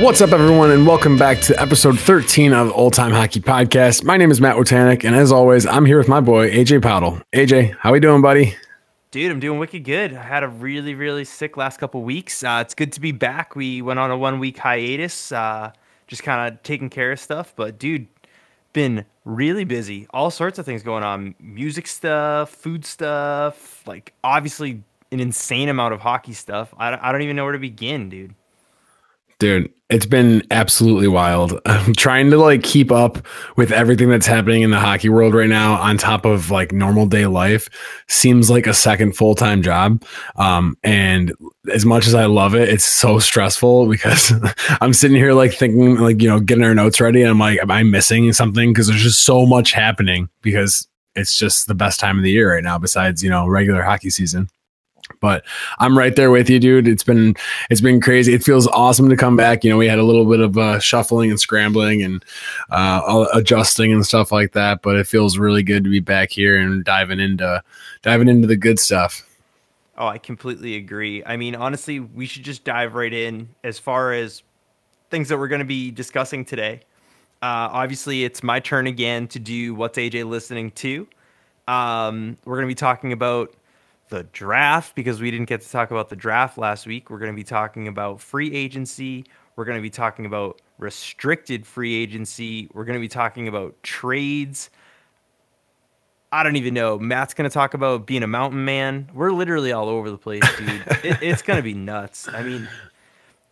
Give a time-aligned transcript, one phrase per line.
[0.00, 4.02] What's up, everyone, and welcome back to episode 13 of Old Time Hockey Podcast.
[4.02, 7.22] My name is Matt Wotanic, and as always, I'm here with my boy AJ Powdle.
[7.34, 8.56] AJ, how we doing, buddy?
[9.10, 10.14] Dude, I'm doing wicked good.
[10.14, 12.42] I had a really, really sick last couple weeks.
[12.42, 13.54] Uh, it's good to be back.
[13.54, 15.70] We went on a one week hiatus, uh,
[16.06, 17.52] just kind of taking care of stuff.
[17.54, 18.06] But dude,
[18.72, 20.06] been really busy.
[20.14, 25.92] All sorts of things going on: music stuff, food stuff, like obviously an insane amount
[25.92, 26.72] of hockey stuff.
[26.78, 28.34] I, I don't even know where to begin, dude.
[29.40, 31.58] Dude, it's been absolutely wild.
[31.66, 33.26] I'm trying to like keep up
[33.56, 37.06] with everything that's happening in the hockey world right now on top of like normal
[37.06, 37.70] day life
[38.06, 40.04] seems like a second full-time job.
[40.36, 41.32] Um, and
[41.72, 44.32] as much as I love it, it's so stressful because
[44.82, 47.60] I'm sitting here like thinking like, you know, getting our notes ready and I'm like,
[47.60, 48.74] am I missing something?
[48.74, 52.52] Because there's just so much happening because it's just the best time of the year
[52.52, 54.50] right now besides, you know, regular hockey season.
[55.20, 55.44] But
[55.78, 56.88] I'm right there with you, dude.
[56.88, 57.36] It's been
[57.68, 58.34] it's been crazy.
[58.34, 59.64] It feels awesome to come back.
[59.64, 62.24] You know, we had a little bit of uh, shuffling and scrambling and
[62.70, 64.82] uh, adjusting and stuff like that.
[64.82, 67.62] But it feels really good to be back here and diving into
[68.02, 69.26] diving into the good stuff.
[69.98, 71.22] Oh, I completely agree.
[71.26, 74.42] I mean, honestly, we should just dive right in as far as
[75.10, 76.80] things that we're going to be discussing today.
[77.42, 81.06] Uh, obviously, it's my turn again to do what's AJ listening to.
[81.68, 83.54] Um, we're going to be talking about
[84.10, 87.10] the draft because we didn't get to talk about the draft last week.
[87.10, 89.24] We're going to be talking about free agency.
[89.56, 92.68] We're going to be talking about restricted free agency.
[92.74, 94.70] We're going to be talking about trades.
[96.32, 96.98] I don't even know.
[96.98, 99.10] Matt's going to talk about being a mountain man.
[99.12, 100.68] We're literally all over the place, dude.
[101.04, 102.28] it, it's going to be nuts.
[102.28, 102.68] I mean,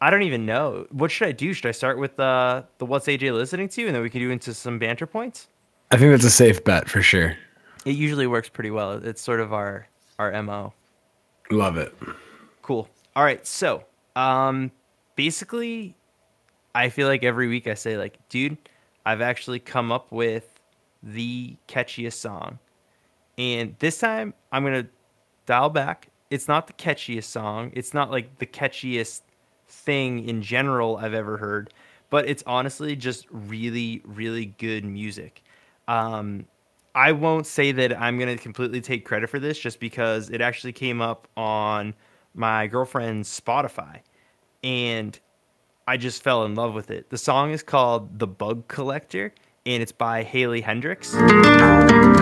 [0.00, 0.86] I don't even know.
[0.90, 1.52] What should I do?
[1.52, 4.30] Should I start with uh, the what's AJ listening to and then we can do
[4.30, 5.48] into some banter points?
[5.90, 7.36] I think that's a safe bet for sure.
[7.84, 8.92] It usually works pretty well.
[8.92, 9.88] It's sort of our
[10.18, 10.72] our mo.
[11.50, 11.94] Love it.
[12.62, 12.88] Cool.
[13.16, 13.46] All right.
[13.46, 13.84] So,
[14.16, 14.70] um,
[15.16, 15.94] basically,
[16.74, 18.56] I feel like every week I say like, dude,
[19.06, 20.60] I've actually come up with
[21.02, 22.58] the catchiest song,
[23.38, 24.88] and this time I'm gonna
[25.46, 26.08] dial back.
[26.30, 27.72] It's not the catchiest song.
[27.74, 29.22] It's not like the catchiest
[29.68, 31.72] thing in general I've ever heard,
[32.10, 35.42] but it's honestly just really, really good music.
[35.86, 36.46] Um,
[36.98, 40.40] I won't say that I'm going to completely take credit for this just because it
[40.40, 41.94] actually came up on
[42.34, 44.00] my girlfriend's Spotify
[44.64, 45.16] and
[45.86, 47.10] I just fell in love with it.
[47.10, 49.32] The song is called The Bug Collector
[49.64, 52.17] and it's by Haley Heynderickx.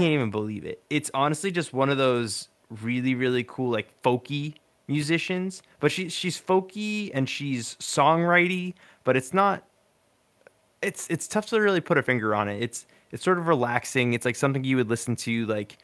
[0.00, 0.82] Can't even believe it.
[0.88, 2.48] It's honestly just one of those
[2.82, 4.54] really, really cool, like folky
[4.88, 5.62] musicians.
[5.78, 8.74] But she she's folky and she's songwriting,
[9.04, 9.64] but it's not.
[10.82, 12.62] It's it's tough to really put a finger on it.
[12.62, 14.14] It's it's sort of relaxing.
[14.14, 15.76] It's like something you would listen to like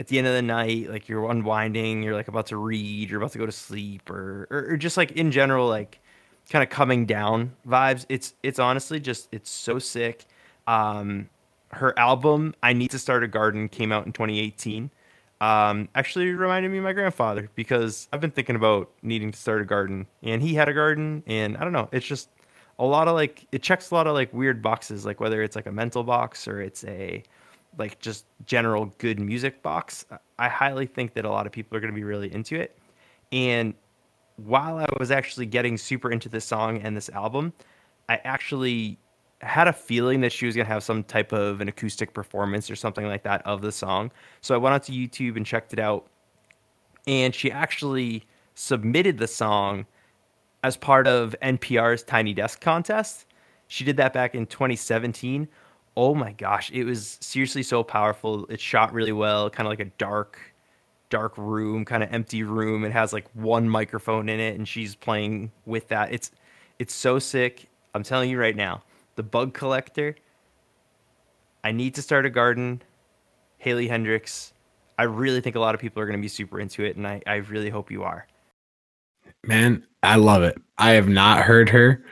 [0.00, 3.20] at the end of the night, like you're unwinding, you're like about to read, you're
[3.20, 6.00] about to go to sleep, or or, or just like in general, like
[6.48, 8.04] kind of coming down vibes.
[8.08, 10.24] It's it's honestly just it's so sick.
[10.66, 11.28] Um,
[11.72, 14.90] her album "I Need to Start a Garden" came out in 2018.
[15.40, 19.62] Um, actually reminded me of my grandfather because I've been thinking about needing to start
[19.62, 22.28] a garden, and he had a garden, and I don't know, it's just
[22.78, 25.56] a lot of like it checks a lot of like weird boxes, like whether it's
[25.56, 27.22] like a mental box or it's a
[27.78, 30.04] like just general good music box.
[30.38, 32.78] I highly think that a lot of people are going to be really into it,
[33.32, 33.74] and
[34.36, 37.52] while I was actually getting super into this song and this album,
[38.08, 38.98] I actually
[39.42, 42.70] had a feeling that she was going to have some type of an acoustic performance
[42.70, 44.10] or something like that of the song.
[44.40, 46.06] So I went onto YouTube and checked it out.
[47.06, 48.24] And she actually
[48.54, 49.86] submitted the song
[50.62, 53.24] as part of NPR's Tiny Desk contest.
[53.68, 55.48] She did that back in 2017.
[55.96, 58.46] Oh my gosh, it was seriously so powerful.
[58.46, 60.38] It shot really well, kind of like a dark
[61.08, 62.84] dark room, kind of empty room.
[62.84, 66.12] It has like one microphone in it and she's playing with that.
[66.12, 66.30] It's
[66.78, 67.68] it's so sick.
[67.94, 68.82] I'm telling you right now
[69.20, 70.16] the Bug Collector.
[71.62, 72.80] I need to start a garden.
[73.58, 74.52] Haley Heynderickx.
[74.98, 77.06] I really think a lot of people are going to be super into it, and
[77.06, 78.26] I, I really hope you are.
[79.44, 80.56] Man, I love it.
[80.78, 82.02] I have not heard her,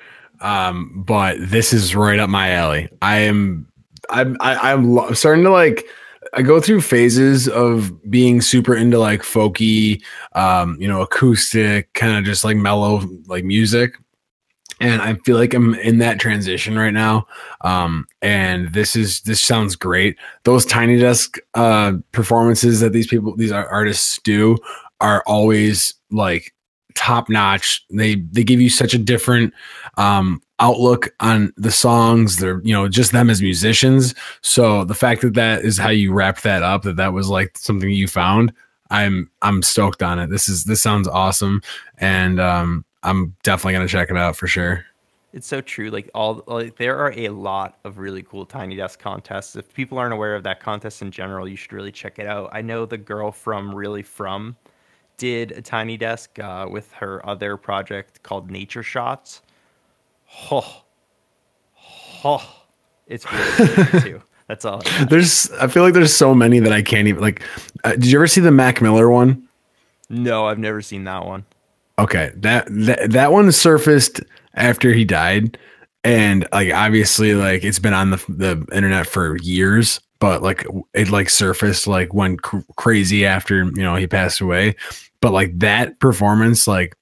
[0.43, 2.91] um, but this is right up my alley.
[3.01, 3.67] I am,
[4.11, 5.87] I'm, I, I'm lo- starting to like.
[6.35, 10.03] I go through phases of being super into like folky,
[10.35, 13.95] um, you know, acoustic, kind of just like mellow like music
[14.81, 17.27] and I feel like I'm in that transition right now.
[17.63, 20.17] Um, and this is this sounds great.
[20.45, 24.57] Those tiny desk uh, performances that these people, these artists do,
[25.01, 26.55] are always like
[26.95, 27.85] top notch.
[27.91, 29.53] They they give you such a different
[29.97, 35.23] um, outlook on the songs they're you know just them as musicians so the fact
[35.23, 38.53] that that is how you wrap that up that that was like something you found
[38.91, 41.63] i'm i'm stoked on it this is this sounds awesome
[41.99, 44.85] and um i'm definitely gonna check it out for sure
[45.35, 45.91] It's so true.
[45.91, 49.57] Like all like there are a lot of really cool Tiny Desk contests.
[49.57, 52.49] If people aren't aware of that contest in general, you should really check it out.
[52.51, 54.57] I know the girl from Really From
[55.19, 59.43] did a Tiny Desk uh, with her other project called Nature Shots.
[60.51, 60.83] Oh,
[62.25, 62.65] oh,
[63.07, 64.23] it's really too.
[64.49, 64.81] That's all.
[65.11, 67.43] there's i feel like there's so many that i can't even like
[67.85, 69.47] uh, did you ever see the mac miller one
[70.09, 71.45] No, I've never seen that one.
[71.99, 74.21] Okay, that that that one surfaced
[74.55, 75.59] after he died,
[76.05, 80.65] and like obviously, like it's been on the the internet for years, but like
[80.95, 84.77] it like surfaced like went cr- crazy after you know he passed away.
[85.21, 86.97] But like that performance, like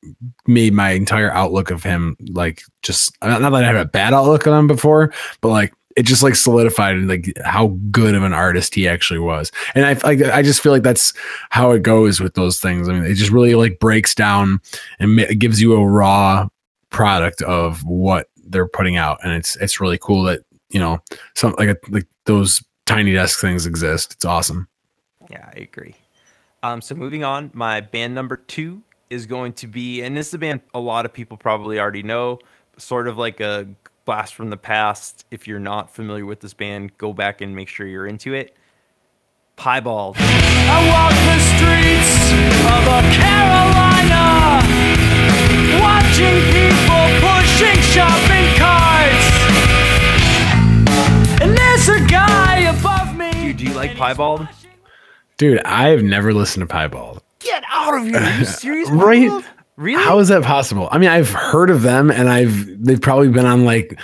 [0.47, 4.47] made my entire outlook of him like just not that I had a bad outlook
[4.47, 8.75] on him before, but like it just like solidified like how good of an artist
[8.75, 9.51] he actually was.
[9.75, 11.15] And I like I just feel like that's
[11.51, 12.89] how it goes with those things.
[12.89, 14.61] I mean, it just really like breaks down
[14.99, 16.49] and ma- gives you a raw
[16.91, 21.01] product of what they're putting out, and it's it's really cool that you know
[21.35, 24.13] some like a, like those tiny desk things exist.
[24.13, 24.69] It's awesome.
[25.31, 25.95] Yeah, I agree.
[26.63, 30.35] Um, so moving on, my band number two is going to be, and this is
[30.35, 32.39] a band a lot of people probably already know,
[32.77, 33.67] sort of like a
[34.07, 35.27] blast from the past.
[35.31, 38.57] If you're not familiar with this band, go back and make sure you're into it.
[39.57, 40.17] Piebald.
[40.19, 42.33] I walk the streets
[42.65, 44.63] of a Carolina,
[45.83, 49.27] watching people pushing shopping carts.
[51.43, 53.31] And there's a guy above me.
[53.33, 54.47] Dude, do you like Piebald?
[55.37, 57.23] Dude, I've never listened to Piebald.
[57.41, 58.17] Get out of here!
[58.19, 58.89] Are you serious?
[58.93, 59.23] Right?
[59.23, 59.45] Piebald?
[59.77, 60.03] Really?
[60.03, 60.89] How is that possible?
[60.91, 63.99] I mean, I've heard of them, and I've they've probably been on like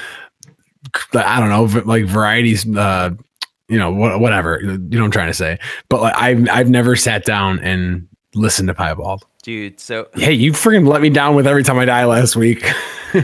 [1.14, 2.66] I don't know, like varieties.
[2.76, 3.10] Uh,
[3.68, 5.58] you know, wha- whatever you know what I'm trying to say.
[5.88, 9.24] But like, I've I've never sat down and listened to Piebald.
[9.42, 12.64] Dude, so Hey, you freaking let me down with every time I die last week.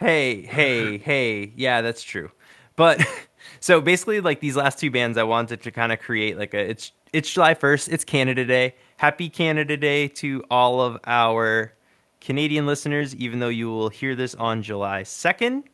[0.00, 1.52] Hey, hey, hey.
[1.56, 2.30] Yeah, that's true.
[2.74, 3.06] But
[3.60, 6.70] so basically like these last two bands I wanted to kind of create like a
[6.70, 8.74] it's it's July 1st, it's Canada Day.
[8.96, 11.72] Happy Canada Day to all of our
[12.20, 15.64] Canadian listeners even though you will hear this on July 2nd.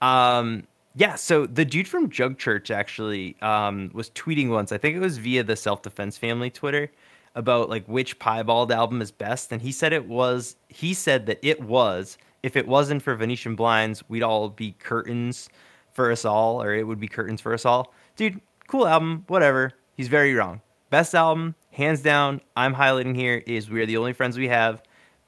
[0.00, 0.64] Um
[0.94, 4.72] yeah, so the dude from Drug Church actually um, was tweeting once.
[4.72, 6.90] I think it was via the Self Defense Family Twitter
[7.36, 10.56] about like which Piebald album is best, and he said it was.
[10.68, 12.18] He said that it was.
[12.42, 15.48] If it wasn't for Venetian blinds, we'd all be curtains
[15.92, 17.94] for us all, or it would be curtains for us all.
[18.16, 19.74] Dude, cool album, whatever.
[19.96, 20.60] He's very wrong.
[20.90, 22.40] Best album, hands down.
[22.56, 24.82] I'm highlighting here is "We Are the Only Friends We Have."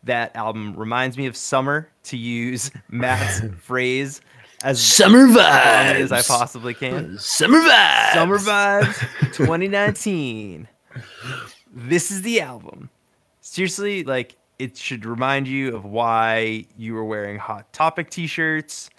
[0.04, 4.22] That album reminds me of summer, to use Matt's phrase
[4.62, 7.18] as Summer long as I possibly can.
[7.18, 8.12] Summer vibes.
[8.12, 10.68] Summer Vibes 2019.
[11.72, 12.88] This is the album.
[13.40, 18.90] Seriously, like it should remind you of why you were wearing Hot Topic t-shirts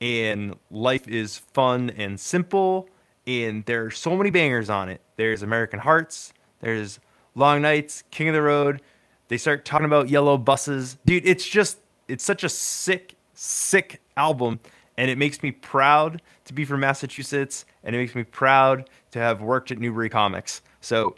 [0.00, 2.88] and life is fun and simple
[3.26, 5.00] and there are so many bangers on it.
[5.16, 7.00] There's American Hearts, there's
[7.34, 8.80] Long Nights, King of the Road.
[9.28, 10.96] They start talking about yellow buses.
[11.04, 11.78] Dude, it's just
[12.08, 14.60] it's such a sick sick album
[14.96, 19.18] and it makes me proud to be from Massachusetts and it makes me proud to
[19.18, 20.62] have worked at Newbury Comics.
[20.80, 21.16] So,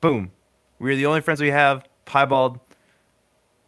[0.00, 0.30] boom.
[0.78, 1.84] We're the only friends we have.
[2.04, 2.58] Piebald.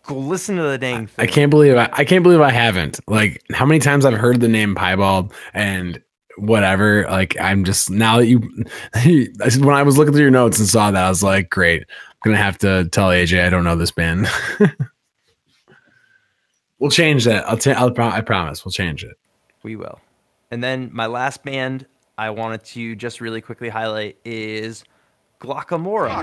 [0.07, 1.23] Go listen to the dang thing.
[1.23, 3.01] I can't believe I, I can't believe I haven't.
[3.09, 6.03] Like how many times I've heard the name Piebald and
[6.37, 7.07] whatever.
[7.09, 8.43] Like I'm just now that you
[8.95, 11.51] I said when I was looking through your notes and saw that, I was like,
[11.51, 11.83] great.
[11.83, 14.29] I'm gonna have to tell AJ I don't know this band.
[16.79, 17.47] we'll change that.
[17.49, 19.17] I'll, ta- I'll pro- I promise we'll change it.
[19.63, 20.01] We will.
[20.51, 21.87] And then my last band
[22.17, 24.85] I wanted to just really quickly highlight is
[25.41, 26.23] Glocca Morra.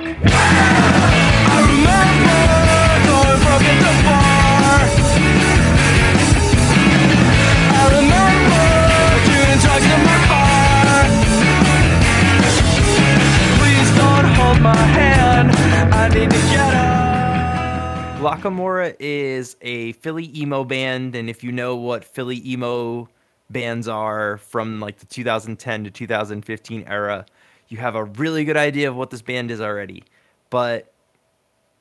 [18.21, 23.09] Glocca Morra is a Philly emo band, and if you know what Philly emo
[23.49, 27.25] bands are from like the 2010 to 2015 era,
[27.67, 30.03] you have a really good idea of what this band is already.
[30.49, 30.93] But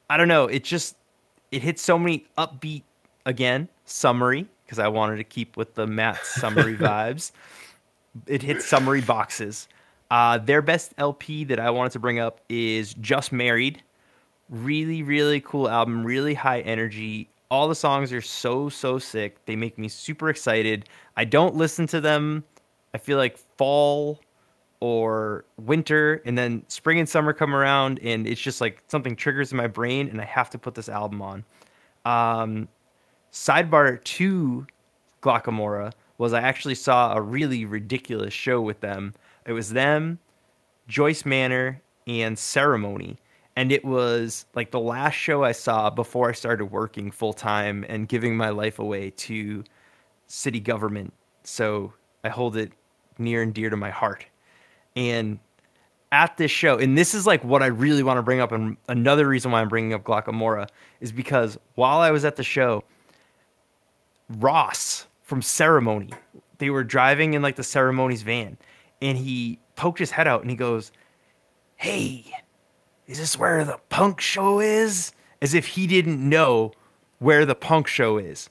[0.09, 0.97] I don't know, it just
[1.51, 2.85] it hits so many upbeat
[3.27, 7.33] again, summary, because I wanted to keep with the Matt summary vibes.
[8.27, 9.69] It hits summary boxes.
[10.11, 13.83] Uh, their best LP that I wanted to bring up is Just Married
[14.49, 19.45] really really cool album really high energy all the songs are so so sick.
[19.45, 20.89] They make me super excited.
[21.17, 22.45] I don't listen to them.
[22.95, 24.21] I feel like fall
[24.79, 29.53] or winter and then spring and summer come around and it's just like something triggers
[29.53, 31.45] in my brain and I have to put this album on.
[32.05, 32.69] Um,
[33.33, 34.67] sidebar to
[35.23, 39.15] Glocca Morra was I actually saw a really ridiculous show with them.
[39.47, 40.19] It was them,
[40.87, 43.17] Joyce Manor, and Ceremony.
[43.57, 47.87] And it was like the last show I saw before I started working full time
[47.89, 49.65] and giving my life away to
[50.27, 51.15] city government.
[51.45, 52.73] So I hold it
[53.17, 54.27] near and dear to my heart.
[54.97, 55.39] And
[56.13, 58.77] at this show, and this is like what I really want to bring up, and
[58.91, 60.69] another reason why I'm bringing up Glocca Morra
[61.01, 62.85] is because while I was at the show,
[64.29, 66.11] Ross from Ceremony,
[66.59, 68.59] they were driving in like the Ceremony's van,
[69.01, 70.91] and he poked his head out and he goes,
[71.77, 72.35] Hey,
[73.07, 75.13] is this where the punk show is?
[75.41, 76.73] As if he didn't know
[77.21, 78.51] where the punk show is.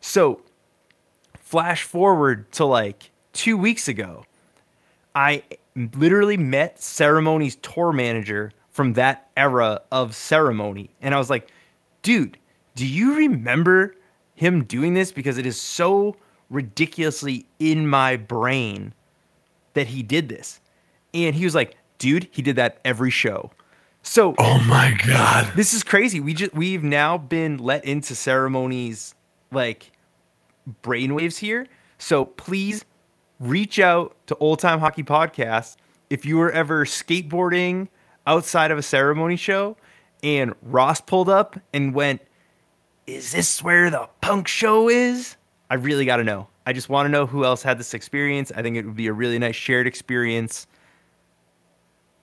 [0.00, 0.42] So,
[1.32, 4.26] flash forward to like two weeks ago,
[5.14, 5.42] I
[5.74, 10.90] literally met Ceremony's tour manager from that era of Ceremony.
[11.00, 11.48] And I was like,
[12.02, 12.36] dude,
[12.74, 13.94] do you remember
[14.38, 15.12] him doing this?
[15.12, 16.16] Because it is so
[16.50, 18.94] ridiculously in my brain
[19.74, 20.60] that he did this.
[21.14, 23.50] And he was like, dude, he did that every show.
[24.02, 25.52] So Oh my god.
[25.56, 26.20] this is crazy.
[26.20, 29.14] We just we've now been let into ceremonies
[29.52, 29.92] like
[30.82, 31.66] brainwaves here.
[31.98, 32.84] So please
[33.40, 35.76] reach out to Old Time Hockey Podcast
[36.10, 37.88] if you were ever skateboarding
[38.26, 39.76] outside of a ceremony show
[40.22, 42.20] and Ross pulled up and went,
[43.08, 45.36] Is this where the punk show is?
[45.70, 46.46] I really got to know.
[46.66, 48.52] I just want to know who else had this experience.
[48.54, 50.66] I think it would be a really nice shared experience.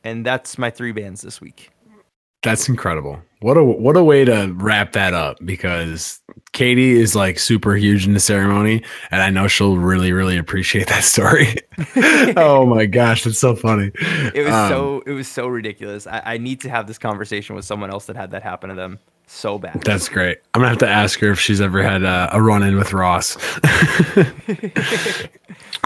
[0.03, 1.71] And that's my three bands this week.
[2.43, 3.19] That's incredible.
[3.39, 8.05] What a what a way to wrap that up because Katie is like super huge
[8.05, 11.55] in the ceremony and I know she'll really really appreciate that story.
[12.37, 13.91] oh my gosh, that's so funny.
[14.35, 16.05] It was Um, so it was so ridiculous.
[16.05, 18.75] I, I need to have this conversation with someone else that had that happen to
[18.75, 19.81] them so bad.
[19.81, 20.39] That's great.
[20.53, 23.35] I'm gonna have to ask her if she's ever had a, run in with Ross.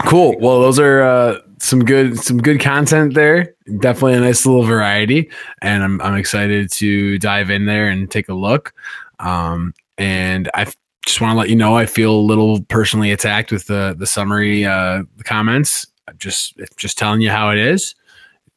[0.06, 0.38] cool.
[0.38, 3.54] Well, those are uh, some good some good content there.
[3.78, 5.30] Definitely a nice little variety,
[5.62, 8.72] and I'm I'm excited to dive in there and take a look.
[9.18, 10.66] Um, and I
[11.04, 14.06] just want to let you know I feel a little personally attacked with the the
[14.06, 15.86] summary uh, the comments.
[16.08, 17.94] I'm just just telling you how it is.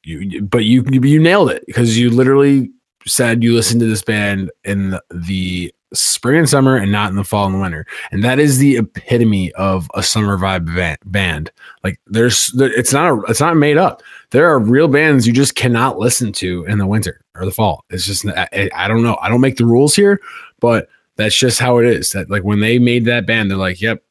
[0.06, 2.70] You, but you you nailed it because you literally
[3.06, 7.24] said you listened to this band in the, spring and summer and not in the
[7.24, 7.86] fall and winter.
[8.12, 11.52] And that is the epitome of a summer vibe band.
[11.84, 14.02] Like there's it's not a, it's not made up.
[14.32, 17.86] There are real bands you just cannot listen to in the winter or the fall.
[17.90, 19.18] It's just I, I don't know.
[19.22, 20.20] I don't make the rules here
[20.60, 22.12] but that's just how it is.
[22.12, 24.04] That like when they made that band they're like yep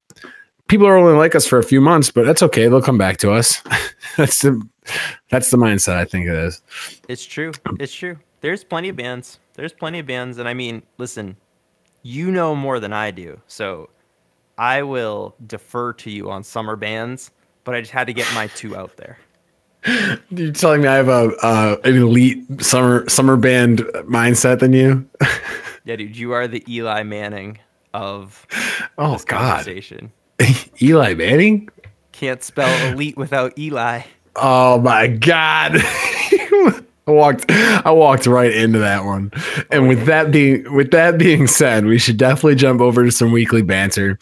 [0.68, 2.68] people are only like us for a few months but that's okay.
[2.68, 3.62] They'll come back to us.
[4.16, 4.60] That's the
[5.30, 6.60] that's the mindset i think it is.
[7.08, 7.52] It's true.
[7.78, 8.18] It's true.
[8.42, 9.38] There's plenty of bands.
[9.54, 11.36] There's plenty of bands, and I mean, listen,
[12.02, 13.88] you know more than I do, so
[14.58, 17.30] I will defer to you on summer bands.
[17.64, 19.18] But I just had to get my two out there.
[20.30, 25.08] You're telling me I have a uh, an elite summer summer band mindset than you?
[25.84, 27.58] Yeah, dude, you are the Eli Manning
[27.92, 28.46] of
[28.98, 30.12] Oh God, conversation.
[30.80, 31.68] Eli Manning.
[32.12, 34.02] Can't spell elite without Eli.
[34.36, 35.80] Oh my God.
[37.06, 39.32] I walked I walked right into that one.
[39.70, 43.32] And with that being with that being said, we should definitely jump over to some
[43.32, 44.18] weekly banter.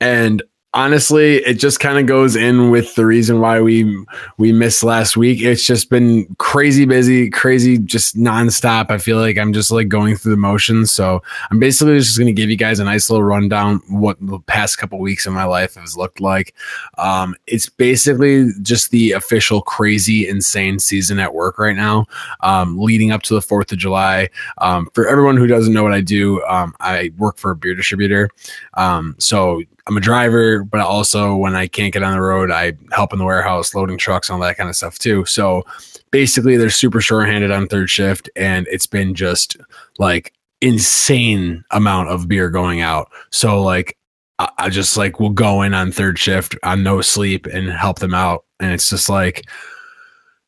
[0.00, 0.42] And
[0.76, 4.06] honestly, it just kind of goes in with the reason why we
[4.36, 5.40] we missed last week.
[5.42, 8.90] It's just been crazy busy, crazy just nonstop.
[8.90, 10.92] I feel like I'm just like going through the motions.
[10.92, 14.38] So I'm basically just going to give you guys a nice little rundown what the
[14.40, 16.54] past couple weeks in my life has looked like.
[16.98, 22.04] Um, it's basically just the official crazy, insane season at work right now,
[22.40, 24.28] um, leading up to the Fourth of July.
[24.58, 27.74] Um, for everyone who doesn't know what I do, um, I work for a beer
[27.74, 28.28] distributor.
[28.74, 32.72] Um, so I'm a driver, but also when I can't get on the road, I
[32.90, 35.24] help in the warehouse, loading trucks, and all that kind of stuff too.
[35.26, 35.64] So
[36.10, 39.56] basically, they're super short-handed on third shift, and it's been just
[39.98, 43.10] like insane amount of beer going out.
[43.30, 43.96] So like
[44.38, 48.00] I, I just like will go in on third shift on no sleep and help
[48.00, 49.46] them out, and it's just like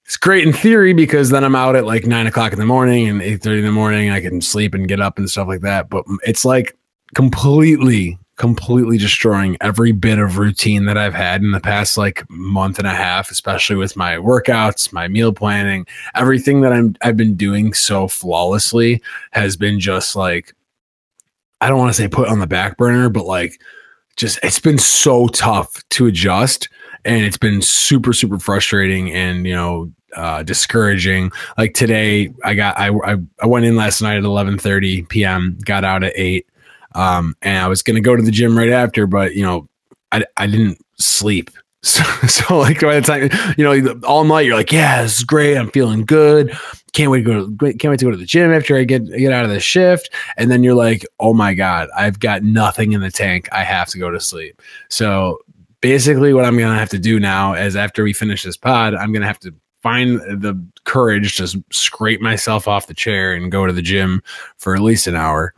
[0.05, 3.09] it's great in theory because then I'm out at like nine o'clock in the morning
[3.09, 4.11] and eight thirty in the morning.
[4.11, 5.91] I can sleep and get up and stuff like that.
[5.91, 6.75] But it's like
[7.15, 12.79] completely, completely destroying every bit of routine that I've had in the past like month
[12.79, 17.35] and a half, especially with my workouts, my meal planning, everything that I'm I've been
[17.35, 19.03] doing so flawlessly
[19.33, 20.55] has been just like
[21.61, 23.61] I don't want to say put on the back burner, but like
[24.17, 26.69] just it's been so tough to adjust
[27.05, 31.33] and it's been super super frustrating and you know uh discouraging.
[31.59, 35.59] Like today i got i i, I went in last night at 11 30 p.m
[35.65, 36.47] got out at 8
[36.99, 39.69] um and i was gonna go to the gym right after but you know
[40.13, 41.51] i i didn't sleep.
[41.85, 45.25] So, so like by the time you know all night you're like yeah this is
[45.25, 45.57] great.
[45.57, 46.53] I'm feeling good.
[46.93, 49.07] Can't wait to go to can't wait to go to the gym after i get
[49.07, 50.13] get out of the shift.
[50.37, 53.49] And then you're like oh my god i've got nothing in the tank.
[53.53, 54.61] I have to go to sleep.
[54.91, 55.39] So
[55.81, 59.13] basically what i'm gonna have to do now is after we finish this pod i'm
[59.13, 63.73] gonna have to find the courage to scrape myself off the chair and go to
[63.73, 64.21] the gym
[64.57, 65.55] for at least an hour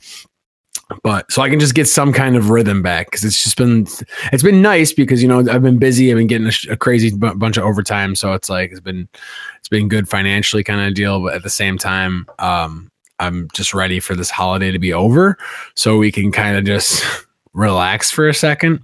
[1.03, 3.87] but so I can just get some kind of rhythm back because it's just been
[4.33, 7.11] it's been nice because you know I've been busy I've been getting a, a crazy
[7.17, 9.09] bu- bunch of overtime so it's like it's been
[9.59, 13.75] it's been good financially kind of deal but at the same time um I'm just
[13.75, 15.37] ready for this holiday to be over
[15.75, 17.05] so we can kind of just
[17.53, 18.81] relax for a second.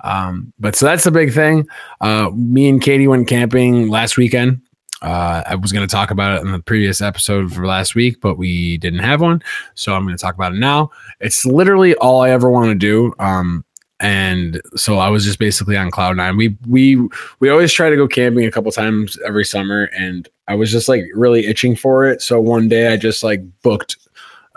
[0.00, 1.66] Um but so that's the big thing.
[2.00, 4.60] Uh me and Katie went camping last weekend
[5.02, 8.20] uh, I was going to talk about it in the previous episode for last week,
[8.20, 9.42] but we didn't have one.
[9.74, 10.90] So I'm going to talk about it now.
[11.20, 13.14] It's literally all I ever want to do.
[13.18, 13.64] Um,
[14.00, 16.36] and so I was just basically on cloud nine.
[16.36, 16.96] We we
[17.40, 20.88] we always try to go camping a couple times every summer, and I was just
[20.88, 22.20] like really itching for it.
[22.20, 23.96] So one day I just like booked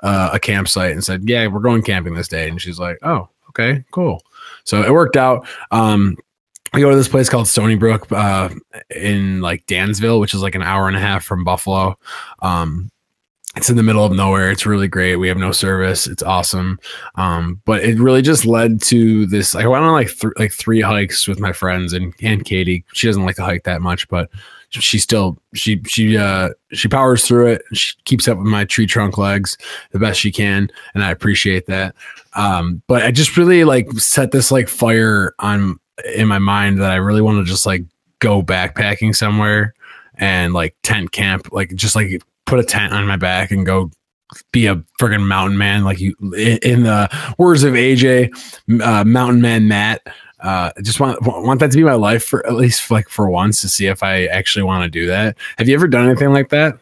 [0.04, 3.30] uh, a campsite and said, "Yeah, we're going camping this day." And she's like, "Oh,
[3.50, 4.22] okay, cool."
[4.64, 5.48] So it worked out.
[5.72, 6.18] Um,
[6.78, 8.50] we go to this place called Stony Brook uh,
[8.96, 11.98] in like Dansville, which is like an hour and a half from Buffalo.
[12.44, 12.92] Um,
[13.56, 14.52] it's in the middle of nowhere.
[14.52, 15.16] It's really great.
[15.16, 16.06] We have no service.
[16.06, 16.80] It's awesome.
[17.16, 19.56] Um, but it really just led to this.
[19.56, 22.86] I went on like th- like three hikes with my friends and and Katie.
[22.94, 24.30] She doesn't like to hike that much, but
[24.70, 27.64] she still she she uh she powers through it.
[27.74, 29.58] She keeps up with my tree trunk legs
[29.94, 31.96] the best she can, and I appreciate that.
[32.34, 36.92] Um, but I just really like set this like fire on in my mind that
[36.92, 37.84] I really want to just like
[38.20, 39.74] go backpacking somewhere
[40.16, 43.92] and like tent camp, like just like put a tent on my back and go
[44.52, 48.32] be a friggin' mountain man, like you in the words of AJ,
[48.82, 50.02] uh, mountain man Matt.
[50.40, 53.60] Uh, just want want that to be my life for at least like for once
[53.62, 55.36] to see if I actually want to do that.
[55.58, 56.78] Have you ever done anything like that?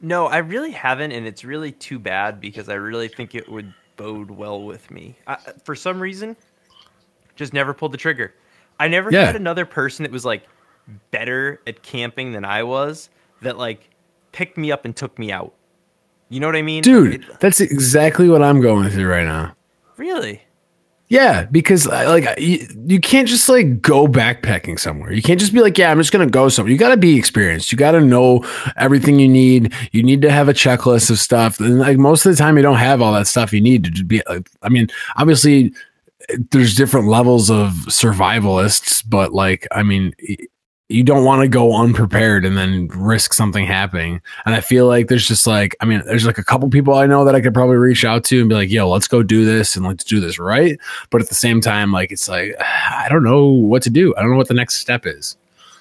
[0.00, 3.72] No, I really haven't, and it's really too bad because I really think it would
[3.96, 5.16] bode well with me.
[5.26, 6.36] I, for some reason,
[7.34, 8.34] just never pulled the trigger.
[8.78, 9.24] I never Yeah.
[9.26, 10.42] had another person that was like
[11.10, 13.08] better at camping than I was
[13.42, 13.90] that like
[14.32, 15.52] picked me up and took me out.
[16.28, 19.54] You know what I mean, Dude, It- that's exactly what I'm going through right now.
[19.96, 20.42] really?
[21.08, 25.12] Yeah, because uh, like you, you can't just like go backpacking somewhere.
[25.12, 26.72] You can't just be like, yeah, I'm just gonna go somewhere.
[26.72, 27.70] You got to be experienced.
[27.70, 28.44] You got to know
[28.76, 29.72] everything you need.
[29.92, 31.60] You need to have a checklist of stuff.
[31.60, 34.02] And like most of the time, you don't have all that stuff you need to
[34.04, 34.20] be.
[34.28, 35.72] Like, I mean, obviously,
[36.50, 40.12] there's different levels of survivalists, but like, I mean.
[40.88, 44.22] You don't want to go unprepared and then risk something happening.
[44.44, 47.06] And I feel like there's just like, I mean, there's like a couple people I
[47.06, 49.44] know that I could probably reach out to and be like, yo, let's go do
[49.44, 50.78] this and let's do this right
[51.10, 54.20] but at the same time like it's like i don't know what to do i
[54.20, 55.36] don't know what the next step is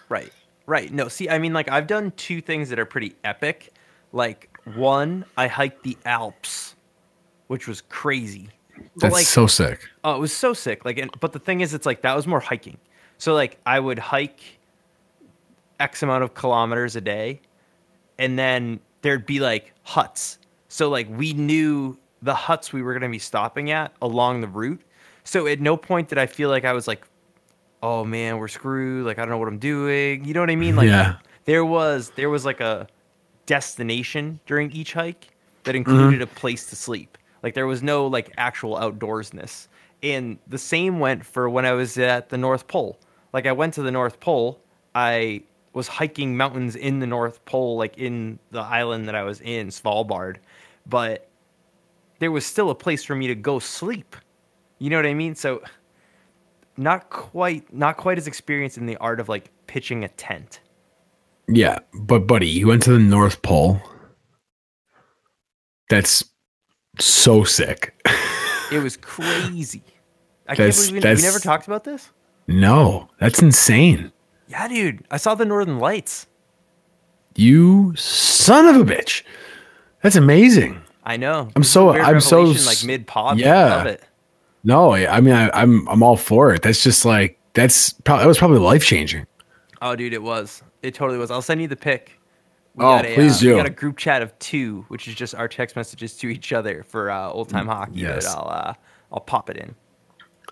[0.09, 0.31] Right.
[0.65, 0.91] Right.
[0.91, 3.73] No, see, I mean, like, I've done two things that are pretty epic.
[4.11, 6.75] Like, one, I hiked the Alps,
[7.47, 8.49] which was crazy.
[8.97, 10.85] That's like, so sick oh, it was so sick.
[10.85, 12.77] Like, and, but the thing is, it's like that was more hiking.
[13.17, 14.59] So, like, I would hike
[15.79, 17.41] X amount of kilometers a day,
[18.17, 20.37] and then there'd be like huts.
[20.69, 24.47] So, like, we knew the huts we were going to be stopping at along the
[24.47, 24.81] route.
[25.23, 27.05] So, at no point did I feel like I was like,
[27.81, 29.05] oh man, we're screwed.
[29.05, 30.25] Like I don't know what I'm doing.
[30.25, 30.75] You know what I mean?
[30.75, 31.17] Like Yeah.
[31.45, 32.87] there was there was like a
[33.45, 35.27] destination during each hike
[35.63, 35.89] that mm-hmm.
[35.89, 37.17] included a place to sleep.
[37.45, 39.67] Like there was no like actual outdoorsness.
[40.01, 42.99] And the same went for when I was at the North Pole.
[43.33, 44.59] Like I went to the North Pole,
[44.95, 49.41] I was hiking mountains in the North Pole, like in the island that I was
[49.41, 50.37] in, Svalbard,
[50.87, 51.29] but
[52.17, 54.15] there was still a place for me to go sleep.
[54.79, 55.35] You know what I mean?
[55.35, 55.61] So
[56.77, 60.61] not quite not quite as experienced in the art of like pitching a tent.
[61.47, 63.79] yeah but buddy you went to the north pole
[65.89, 66.23] that's
[66.99, 67.93] so sick
[68.71, 69.83] It was crazy.
[70.47, 72.09] I That's- can't believe we, we never talked about this.
[72.47, 74.11] no that's insane
[74.47, 75.03] Yeah, dude.
[75.11, 76.27] I saw the Northern Lights.
[77.35, 79.23] you son of a bitch
[80.01, 81.49] that's amazing I know.
[81.55, 83.37] I'm so- I'm so like mid pod.
[83.39, 83.97] yeah.
[84.63, 88.27] no i mean I, i'm i'm all for it that's just like that's probably that
[88.27, 89.25] was probably life changing
[89.81, 90.63] Oh, dude, it was.
[90.81, 91.29] It totally was.
[91.29, 92.17] I'll send you the pic.
[92.75, 93.49] We Oh, got a, please uh, do.
[93.51, 96.51] We got a group chat of two, which is just our text messages to each
[96.53, 97.99] other for uh, old time hockey.
[98.01, 98.25] yes.
[98.25, 98.73] But I'll uh,
[99.11, 99.75] I'll pop it in.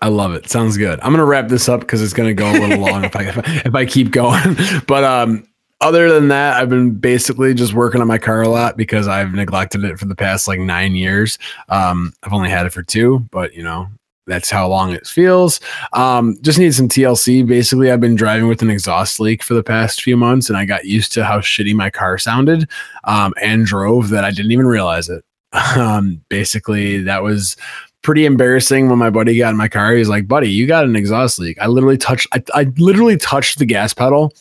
[0.02, 0.48] I love it.
[0.50, 0.98] Sounds good.
[1.00, 3.24] I'm gonna wrap this up because it's gonna go a little long if I
[3.64, 4.56] if I keep going.
[4.86, 5.46] But um,
[5.80, 9.32] other than that, I've been basically just working on my car a lot because I've
[9.32, 11.38] neglected it for the past like nine years.
[11.68, 13.88] Um, I've only had it for two, but you know
[14.26, 15.60] that's how long it feels.
[15.92, 17.46] Um, just need some TLC.
[17.46, 20.64] Basically, I've been driving with an exhaust leak for the past few months, and I
[20.64, 22.68] got used to how shitty my car sounded,
[23.04, 25.24] um, and drove that I didn't even realize it.
[25.76, 27.56] Um, basically, that was
[28.02, 29.94] pretty embarrassing when my buddy got in my car.
[29.94, 32.26] He's like, "Buddy, you got an exhaust leak." I literally touched.
[32.32, 34.32] I, I literally touched the gas pedal,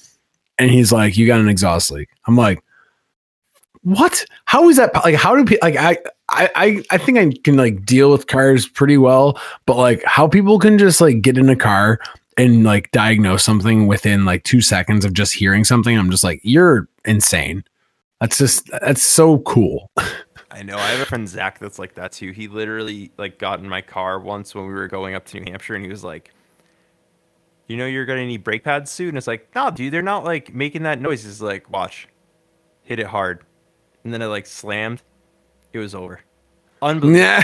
[0.58, 2.63] and he's like, "You got an exhaust leak." I'm like,
[3.84, 4.26] "What?
[4.46, 4.94] How is that?
[5.04, 5.98] Like, how do people like I?"
[6.36, 10.58] I, I, think I can like deal with cars pretty well, but like how people
[10.58, 12.00] can just like get in a car
[12.38, 16.40] and like diagnose something within like two seconds of just hearing something, I'm just like,
[16.44, 17.64] you're insane.
[18.20, 19.92] That's just that's so cool.
[20.50, 20.78] I know.
[20.78, 22.32] I have a friend Zach that's like that too.
[22.32, 25.52] He literally like got in my car once when we were going up to New
[25.52, 26.32] Hampshire, and he was like,
[27.68, 30.54] "You know, you're gonna need brake pads soon." It's like, "No, dude, they're not like
[30.54, 32.08] making that noise." He's like, "Watch,
[32.84, 33.44] hit it hard,"
[34.04, 35.02] and then it like slammed.
[35.72, 36.20] It was over.
[36.82, 37.20] Unbelievable.
[37.20, 37.44] Yeah.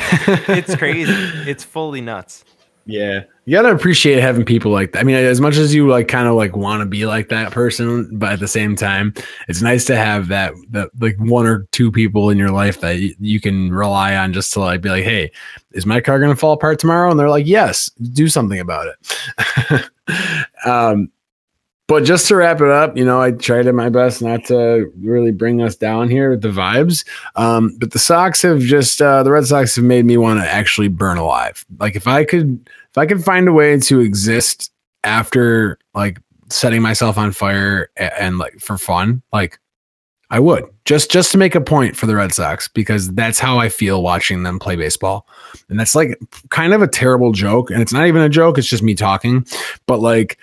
[0.49, 1.13] it's crazy.
[1.49, 2.43] It's fully nuts.
[2.85, 3.23] Yeah.
[3.45, 4.99] You gotta appreciate having people like that.
[4.99, 7.51] I mean, as much as you like kind of like want to be like that
[7.51, 9.13] person, but at the same time,
[9.47, 12.95] it's nice to have that that like one or two people in your life that
[12.95, 15.31] y- you can rely on just to like be like, hey,
[15.71, 17.09] is my car gonna fall apart tomorrow?
[17.11, 19.89] And they're like, yes, do something about it.
[20.65, 21.11] um
[21.89, 25.31] but just to wrap it up, you know, I tried my best not to really
[25.31, 27.03] bring us down here with the vibes.
[27.35, 30.47] Um, but the Sox have just uh, the Red Sox have made me want to
[30.47, 31.65] actually burn alive.
[31.79, 34.71] Like if I could if I could find a way to exist
[35.03, 36.19] after like
[36.51, 39.59] setting myself on fire and, and like for fun, like
[40.29, 43.57] I would just just to make a point for the Red Sox because that's how
[43.57, 45.25] I feel watching them play baseball.
[45.69, 48.67] And that's like kind of a terrible joke and it's not even a joke, it's
[48.67, 49.43] just me talking.
[49.87, 50.37] But like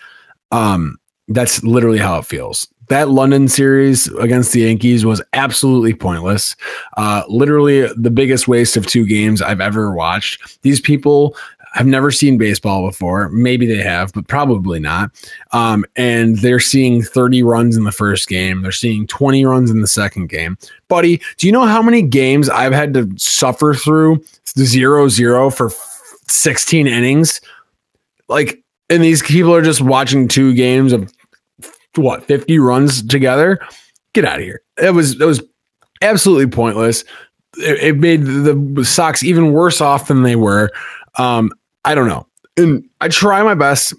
[0.50, 0.98] um
[1.28, 2.68] that's literally how it feels.
[2.88, 6.54] That London series against the Yankees was absolutely pointless.
[6.96, 10.62] Uh, literally the biggest waste of two games I've ever watched.
[10.62, 11.36] These people
[11.76, 13.28] have never seen baseball before.
[13.28, 15.10] Maybe they have, but probably not.
[15.52, 18.62] Um, and they're seeing 30 runs in the first game.
[18.62, 20.56] They're seeing 20 runs in the second game.
[20.88, 24.24] Buddy, do you know how many games I've had to suffer through
[24.58, 25.70] zero zero for
[26.28, 27.42] 16 innings?
[28.28, 31.12] Like, and these people are just watching two games of
[31.98, 33.58] what 50 runs together.
[34.12, 34.62] Get out of here.
[34.80, 35.42] It was it was
[36.02, 37.04] absolutely pointless.
[37.58, 40.70] It, it made the Sox even worse off than they were.
[41.18, 41.52] Um,
[41.84, 42.26] I don't know.
[42.56, 43.94] And I try my best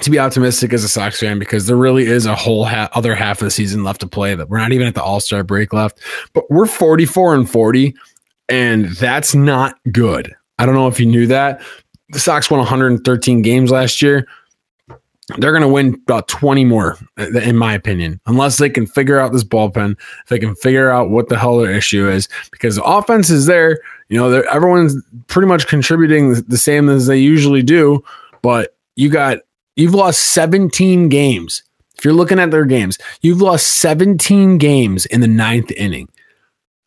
[0.00, 3.14] to be optimistic as a Sox fan because there really is a whole ha- other
[3.14, 5.42] half of the season left to play that we're not even at the All Star
[5.42, 5.98] break left,
[6.32, 7.94] but we're 44 and 40,
[8.48, 10.34] and that's not good.
[10.58, 11.62] I don't know if you knew that.
[12.10, 14.28] The Sox won 113 games last year.
[15.38, 19.18] They're going to win about 20 more, uh, in my opinion, unless they can figure
[19.18, 19.92] out this bullpen.
[19.92, 23.46] If they can figure out what the hell their issue is, because the offense is
[23.46, 23.80] there.
[24.08, 24.96] You know, everyone's
[25.28, 28.04] pretty much contributing the same as they usually do.
[28.42, 29.38] But you got
[29.76, 31.62] you've lost 17 games.
[31.96, 36.08] If you're looking at their games, you've lost 17 games in the ninth inning.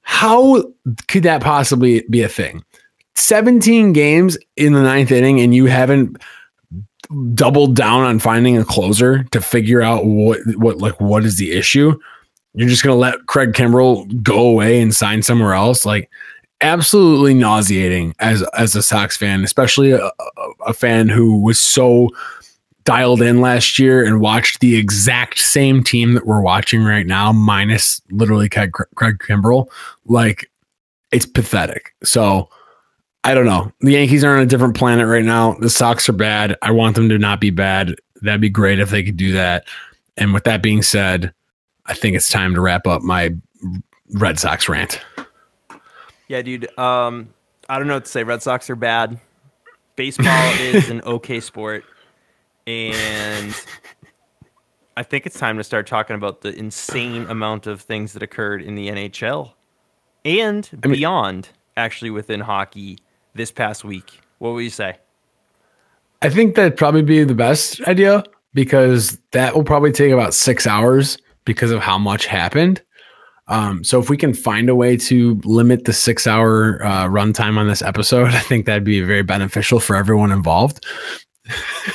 [0.01, 0.63] How
[1.08, 2.63] could that possibly be a thing?
[3.15, 6.17] 17 games in the ninth inning, and you haven't
[7.34, 11.52] doubled down on finding a closer to figure out what what like what is the
[11.52, 11.97] issue.
[12.54, 15.86] You're just gonna let Craig Kimbrel go away and sign somewhere else.
[15.86, 16.10] Like
[16.62, 20.12] absolutely nauseating as as a Sox fan, especially a,
[20.65, 22.10] a, fan who was so
[22.86, 27.32] dialed in last year and watched the exact same team that we're watching right now,
[27.32, 29.67] minus literally Craig, Craig Kimbrel.
[30.06, 30.49] Like
[31.12, 31.93] it's pathetic.
[32.04, 32.49] So
[33.23, 33.71] I don't know.
[33.79, 35.53] The Yankees are on a different planet right now.
[35.53, 36.57] The Sox are bad.
[36.62, 37.95] I want them to not be bad.
[38.21, 39.65] That'd be great if they could do that.
[40.17, 41.33] And with that being said,
[41.86, 43.36] I think it's time to wrap up my
[44.13, 45.01] Red Sox rant.
[46.27, 46.77] Yeah, dude.
[46.77, 47.33] Um,
[47.69, 48.23] I don't know what to say.
[48.23, 49.19] Red Sox are bad.
[49.95, 51.83] Baseball is an okay sport,
[52.67, 53.55] and
[54.97, 58.62] I think it's time to start talking about the insane amount of things that occurred
[58.62, 59.53] in the NHL
[60.25, 61.49] and I mean- beyond.
[61.75, 62.99] Actually, within hockey
[63.33, 64.19] this past week.
[64.39, 64.97] What would you say?
[66.21, 70.65] I think that'd probably be the best idea because that will probably take about six
[70.65, 72.81] hours because of how much happened.
[73.47, 77.57] Um, so if we can find a way to limit the six hour uh, runtime
[77.57, 80.85] on this episode, I think that'd be very beneficial for everyone involved.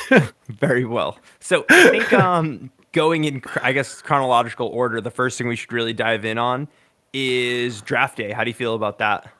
[0.47, 1.17] Very well.
[1.39, 5.73] So I think um, going in, I guess, chronological order, the first thing we should
[5.73, 6.67] really dive in on
[7.13, 8.31] is draft day.
[8.31, 9.31] How do you feel about that?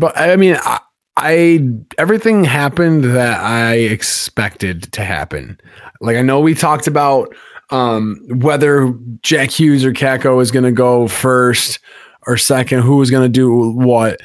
[0.00, 0.80] But I mean, I,
[1.18, 5.60] I everything happened that I expected to happen.
[6.00, 7.34] Like I know we talked about
[7.68, 11.78] um, whether Jack Hughes or Kakko was going to go first
[12.26, 14.20] or second, who was going to do what.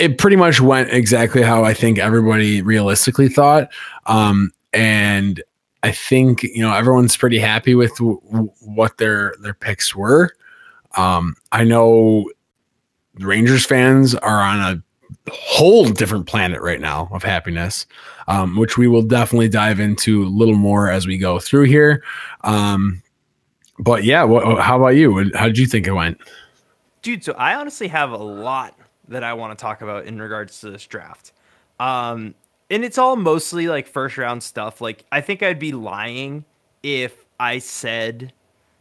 [0.00, 3.70] It pretty much went exactly how I think everybody realistically thought.
[4.06, 5.40] Um, and
[5.84, 10.34] I think you know everyone's pretty happy with w- w- what their their picks were.
[10.96, 12.28] Um, I know
[13.20, 14.82] Rangers fans are on a
[15.30, 17.86] whole different planet right now of happiness,
[18.28, 22.02] um, which we will definitely dive into a little more as we go through here.
[22.42, 23.02] Um,
[23.78, 25.30] but yeah, what, how about you?
[25.34, 26.20] How did you think it went?
[27.02, 30.60] Dude, so I honestly have a lot that I want to talk about in regards
[30.60, 31.32] to this draft.
[31.80, 32.34] Um,
[32.70, 34.80] and it's all mostly like first round stuff.
[34.80, 36.44] Like, I think I'd be lying
[36.82, 38.32] if I said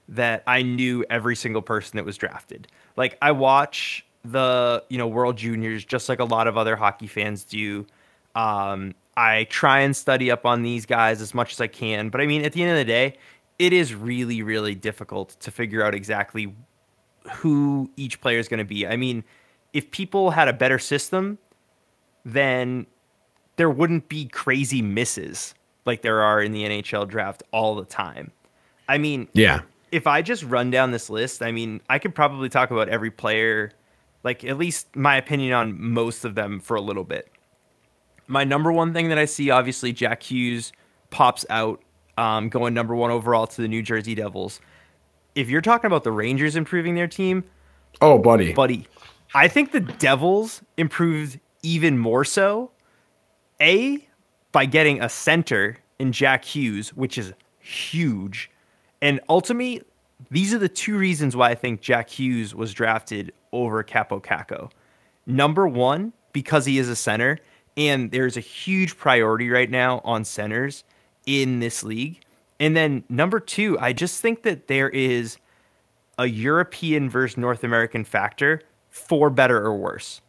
[0.09, 2.67] that I knew every single person that was drafted.
[2.95, 7.07] Like, I watch the, you know, World Juniors just like a lot of other hockey
[7.07, 7.85] fans do.
[8.35, 12.09] Um, I try and study up on these guys as much as I can.
[12.09, 13.17] But I mean, at the end of the day,
[13.59, 16.55] it is really, really difficult to figure out exactly
[17.33, 18.87] who each player is going to be.
[18.87, 19.23] I mean,
[19.73, 21.37] if people had a better system,
[22.25, 22.87] then
[23.57, 25.53] there wouldn't be crazy misses
[25.85, 28.31] like there are in the NHL draft all the time.
[28.87, 29.61] I mean, Yeah.
[29.91, 33.11] if I just run down this list, I mean, I could probably talk about every
[33.11, 33.71] player,
[34.23, 37.29] like at least my opinion on most of them for a little bit.
[38.27, 40.71] My number one thing that I see, obviously, Jack Hughes
[41.09, 41.81] pops out,
[42.17, 44.61] um, going number one overall to the New Jersey Devils.
[45.35, 47.43] If you're talking about the Rangers improving their team,
[47.99, 48.53] Oh, buddy.
[48.53, 48.87] buddy,
[49.33, 52.71] I think the Devils improved even more so.
[53.61, 54.07] A,
[54.51, 58.49] by getting a center in Jack Hughes, which is huge.
[59.01, 59.81] And ultimately,
[60.29, 64.71] these are the two reasons why I think Jack Hughes was drafted over Kaapo Kakko.
[65.25, 67.39] Number one, because he is a center,
[67.77, 70.83] and there's a huge priority right now on centers
[71.25, 72.21] in this league.
[72.59, 75.37] And then number two, I just think that there is
[76.17, 80.21] a European versus North American factor for better or worse.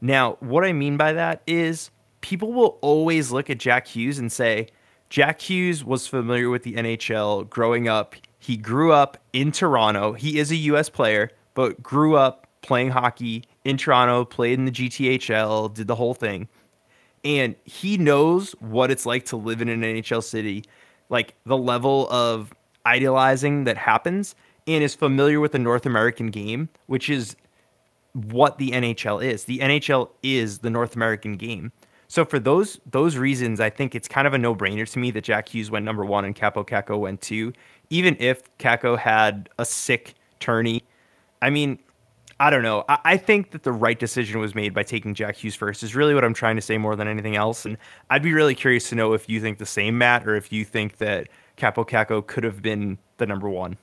[0.00, 4.30] Now, what I mean by that is people will always look at Jack Hughes and
[4.30, 4.68] say,
[5.08, 8.14] Jack Hughes was familiar with the NHL growing up.
[8.40, 10.14] He grew up in Toronto.
[10.14, 14.72] He is a US player, but grew up playing hockey in Toronto, played in the
[14.72, 16.48] GTHL, did the whole thing.
[17.22, 20.64] And he knows what it's like to live in an NHL city,
[21.10, 22.54] like the level of
[22.86, 24.34] idealizing that happens,
[24.66, 27.36] and is familiar with the North American game, which is
[28.14, 29.44] what the NHL is.
[29.44, 31.72] The NHL is the North American game.
[32.08, 35.12] So for those those reasons, I think it's kind of a no brainer to me
[35.12, 37.52] that Jack Hughes went number one and Kaapo Kakko went two.
[37.90, 40.82] Even if Kakko had a sick tourney,
[41.42, 41.78] I mean,
[42.40, 42.84] I don't know.
[42.88, 45.82] I, I think that the right decision was made by taking Jack Hughes first.
[45.82, 47.66] Is really what I'm trying to say more than anything else.
[47.66, 47.76] And
[48.08, 50.64] I'd be really curious to know if you think the same, Matt, or if you
[50.64, 53.76] think that Kaapo Kakko could have been the number one.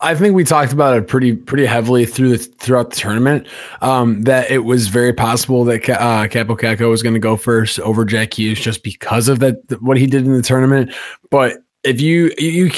[0.00, 3.46] I think we talked about it pretty pretty heavily through the throughout the tournament.
[3.80, 8.04] Um, that it was very possible that uh, Kaapo was going to go first over
[8.04, 10.92] Jack Hughes just because of that what he did in the tournament.
[11.30, 12.70] But if you you,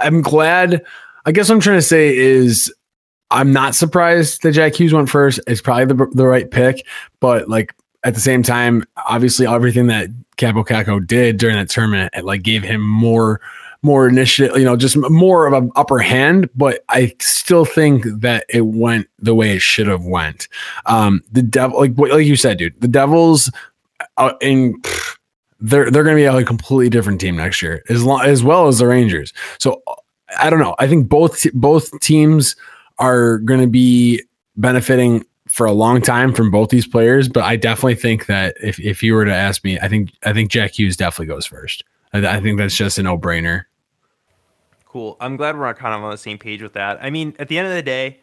[0.00, 0.84] I'm glad.
[1.24, 2.72] I guess what I'm trying to say is
[3.30, 5.40] I'm not surprised that Jack Hughes went first.
[5.46, 6.86] It's probably the the right pick,
[7.20, 12.14] but like at the same time, obviously everything that Kaapo Kakko did during that tournament,
[12.16, 13.40] it like gave him more
[13.82, 18.44] more initiative, you know, just more of an upper hand, but I still think that
[18.48, 20.48] it went the way it should have went.
[20.86, 23.50] Um, the devil, like like you said, dude, the Devils,
[24.16, 24.80] uh, in
[25.60, 28.68] they're they're going to be a completely different team next year, as long as well
[28.68, 29.32] as the Rangers.
[29.58, 29.82] So
[30.38, 30.74] I don't know.
[30.78, 32.56] I think both both teams
[32.98, 34.22] are going to be
[34.56, 38.78] benefiting for a long time from both these players, but I definitely think that if
[38.80, 41.84] if you were to ask me, I think I think Jack Hughes definitely goes first.
[42.12, 43.64] I, I think that's just a no brainer.
[44.84, 45.16] Cool.
[45.20, 46.98] I'm glad we're kind of on the same page with that.
[47.02, 48.20] I mean, at the end of the day,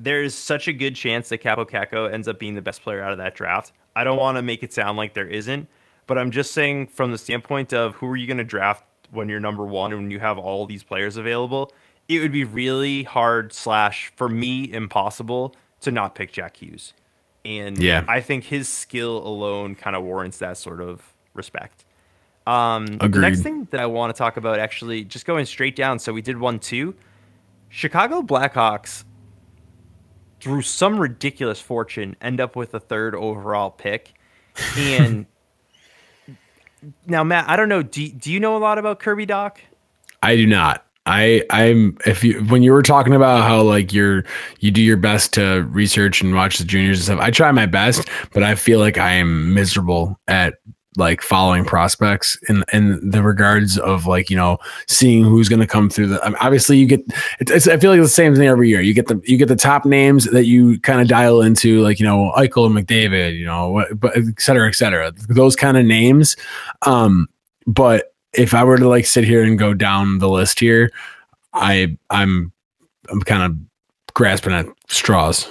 [0.00, 3.12] there's such a good chance that Kaapo Kakko ends up being the best player out
[3.12, 3.72] of that draft.
[3.94, 5.68] I don't want to make it sound like there isn't,
[6.06, 9.28] but I'm just saying from the standpoint of who are you going to draft when
[9.28, 11.72] you're number one and when you have all these players available,
[12.08, 16.92] it would be really hard slash for me impossible to not pick Jack Hughes.
[17.44, 18.04] And Yeah.
[18.08, 21.84] I think his skill alone kind of warrants that sort of respect.
[22.46, 25.98] Um, the next thing that I want to talk about, actually, just going straight down.
[25.98, 26.94] So we did one, two.
[27.68, 29.04] Chicago Blackhawks,
[30.40, 34.14] through some ridiculous fortune, end up with a third overall pick.
[34.78, 35.26] And
[37.06, 37.82] now, Matt, I don't know.
[37.82, 39.56] Do, do you know a lot about Kirby Dach?
[40.22, 40.84] I do not.
[41.06, 44.24] I I'm if you when you were talking about how like you're
[44.58, 47.20] you do your best to research and watch the juniors and stuff.
[47.20, 50.54] I try my best, but I feel like I am miserable at
[50.96, 55.66] like following prospects in in the regards of like you know seeing who's going to
[55.66, 57.04] come through the I mean, obviously you get
[57.40, 58.80] it's, it's, I feel like the same thing every year.
[58.80, 62.00] You get the you get the top names that you kind of dial into like
[62.00, 65.12] you know Eichel and McDavid you know what but et cetera et cetera.
[65.28, 66.36] Those kind of names
[66.82, 67.28] um
[67.66, 70.90] but if I were to like sit here and go down the list here
[71.52, 72.52] I I'm
[73.08, 73.56] I'm kind of
[74.14, 75.50] grasping at straws.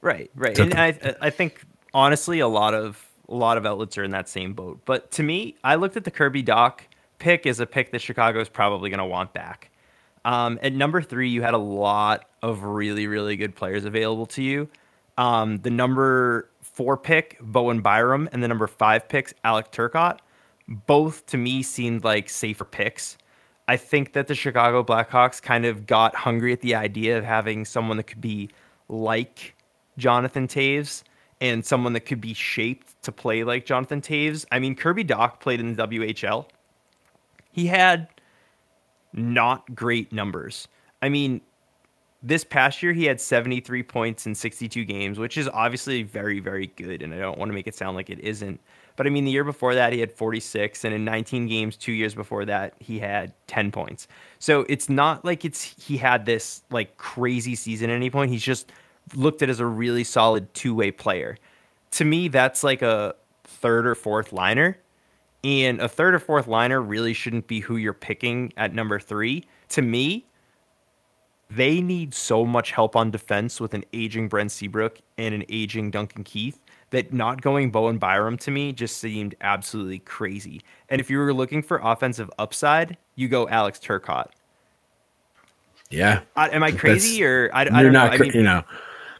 [0.00, 0.58] Right, right.
[0.58, 1.60] And I I think
[1.92, 4.80] honestly a lot of a lot of outlets are in that same boat.
[4.84, 6.80] But to me, I looked at the Kirby Dach
[7.18, 9.70] pick as a pick that Chicago is probably going to want back.
[10.24, 14.42] Um, at number three, you had a lot of really, really good players available to
[14.42, 14.68] you.
[15.18, 20.18] Um, the number four pick, Bowen Byram, and the number five picks, Alec Turcotte,
[20.68, 23.16] both to me seemed like safer picks.
[23.68, 27.64] I think that the Chicago Blackhawks kind of got hungry at the idea of having
[27.64, 28.50] someone that could be
[28.88, 29.56] like
[29.96, 31.02] Jonathan Toews
[31.40, 34.44] and someone that could be shaped to play like Jonathan Toews.
[34.50, 36.46] I mean, Kirby Dach played in the WHL.
[37.52, 38.08] He had
[39.12, 40.68] not great numbers.
[41.02, 41.40] I mean,
[42.22, 46.68] this past year he had 73 points in 62 games, which is obviously very, very
[46.68, 47.02] good.
[47.02, 48.60] And I don't want to make it sound like it isn't.
[48.96, 51.92] But I mean, the year before that he had 46, and in 19 games, two
[51.92, 54.08] years before that he had 10 points.
[54.38, 58.30] So it's not like it's he had this like crazy season at any point.
[58.30, 58.72] He's just
[59.14, 61.36] looked at as a really solid two way player.
[61.92, 63.14] To me, that's like a
[63.44, 64.78] third or fourth liner.
[65.44, 69.44] And a third or fourth liner really shouldn't be who you're picking at number three.
[69.70, 70.26] To me,
[71.50, 75.92] they need so much help on defense with an aging Brent Seabrook and an aging
[75.92, 80.62] Duncan Keith that not going Bowen Byram to me just seemed absolutely crazy.
[80.88, 84.30] And if you were looking for offensive upside, you go Alex Turcotte.
[85.90, 88.04] yeah I, am I crazy or I, I you're don't know.
[88.06, 88.64] not I mean, you know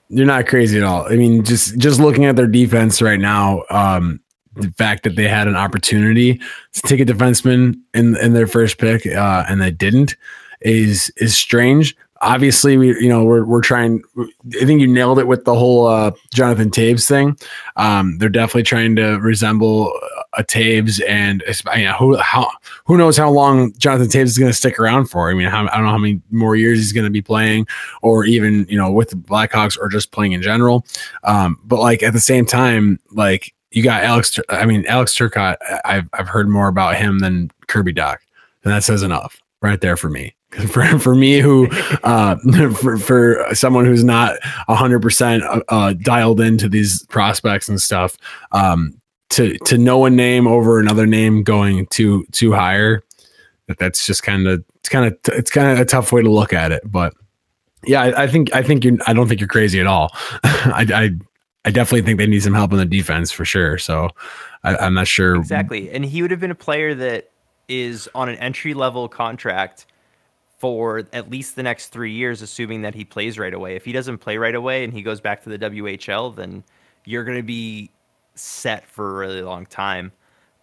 [0.09, 1.07] you're not crazy at all.
[1.07, 4.21] I mean, just just looking at their defense right now, um,
[4.55, 6.41] the fact that they had an opportunity
[6.73, 10.17] to take a defenseman in in their first pick uh, and they didn't
[10.61, 11.97] is is strange.
[12.23, 14.03] Obviously, we you know we're we're trying.
[14.19, 17.37] I think you nailed it with the whole uh, Jonathan Toews thing.
[17.77, 19.93] Um, they're definitely trying to resemble
[20.37, 22.51] a Toews, and it's- I mean, who how
[22.85, 25.31] who knows how long Jonathan Toews is going to stick around for?
[25.31, 27.67] I mean, how, I don't know how many more years he's going to be playing,
[28.03, 30.85] or even you know with the Blackhawks or just playing in general.
[31.25, 34.39] Um, but like at the same time, like you got Alex.
[34.49, 35.57] I mean, Alex Turcotte.
[35.85, 38.19] I've I've heard more about him than Kirby Dach,
[38.65, 40.35] and that says enough right there for me.
[40.69, 41.69] For, for me, who
[42.05, 42.37] uh,
[42.81, 44.37] for, for someone who's not
[44.69, 48.17] hundred percent uh, dialed into these prospects and stuff,
[48.53, 48.99] um,
[49.31, 53.03] to to know a name over another name going too too higher,
[53.67, 56.31] that that's just kind of it's kind of it's kind of a tough way to
[56.31, 56.83] look at it.
[56.85, 57.15] But
[57.85, 60.11] yeah, I, I think I think you're I don't think you're crazy at all.
[60.45, 61.11] I, I
[61.65, 63.77] I definitely think they need some help in the defense for sure.
[63.79, 64.11] So
[64.63, 65.91] I, I'm not sure Exactly.
[65.91, 67.31] And he would have been a player that
[67.69, 69.87] is on an entry level contract
[70.59, 73.77] for at least the next three years, assuming that he plays right away.
[73.77, 76.65] If he doesn't play right away and he goes back to the WHL, then
[77.05, 77.91] you're going to be
[78.39, 80.13] set for a really long time.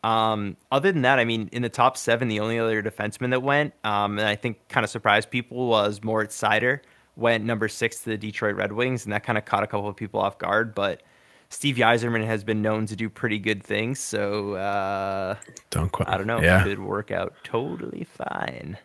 [0.04, 3.42] Um, other than that, I mean, in the top seven, the only other defenseman that
[3.42, 6.82] went, um, and I think kind of surprised people was Moritz Seider
[7.16, 9.88] went number six to the Detroit Red Wings, and that kind of caught a couple
[9.88, 10.76] of people off guard.
[10.76, 11.04] But
[11.50, 15.36] Steve Yzerman has been known to do pretty good things, so uh,
[15.70, 16.10] don't quite.
[16.10, 16.42] I don't know.
[16.42, 16.64] Yeah.
[16.64, 18.78] Could work out totally fine.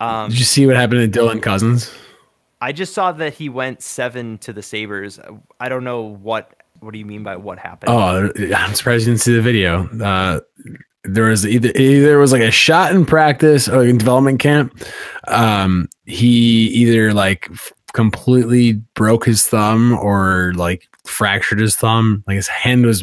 [0.00, 1.92] Um, Did you see what happened to Dylan Cozens?
[2.60, 5.20] I just saw that he went seven to the Sabres.
[5.60, 6.62] I don't know what.
[6.84, 7.90] What do you mean by what happened?
[7.90, 9.88] Oh, I'm surprised you didn't see the video.
[9.98, 10.40] Uh,
[11.04, 14.78] there was either either it was like a shot in practice or in development camp.
[15.28, 22.22] Um, he either like f- completely broke his thumb or like fractured his thumb.
[22.26, 23.02] Like his hand was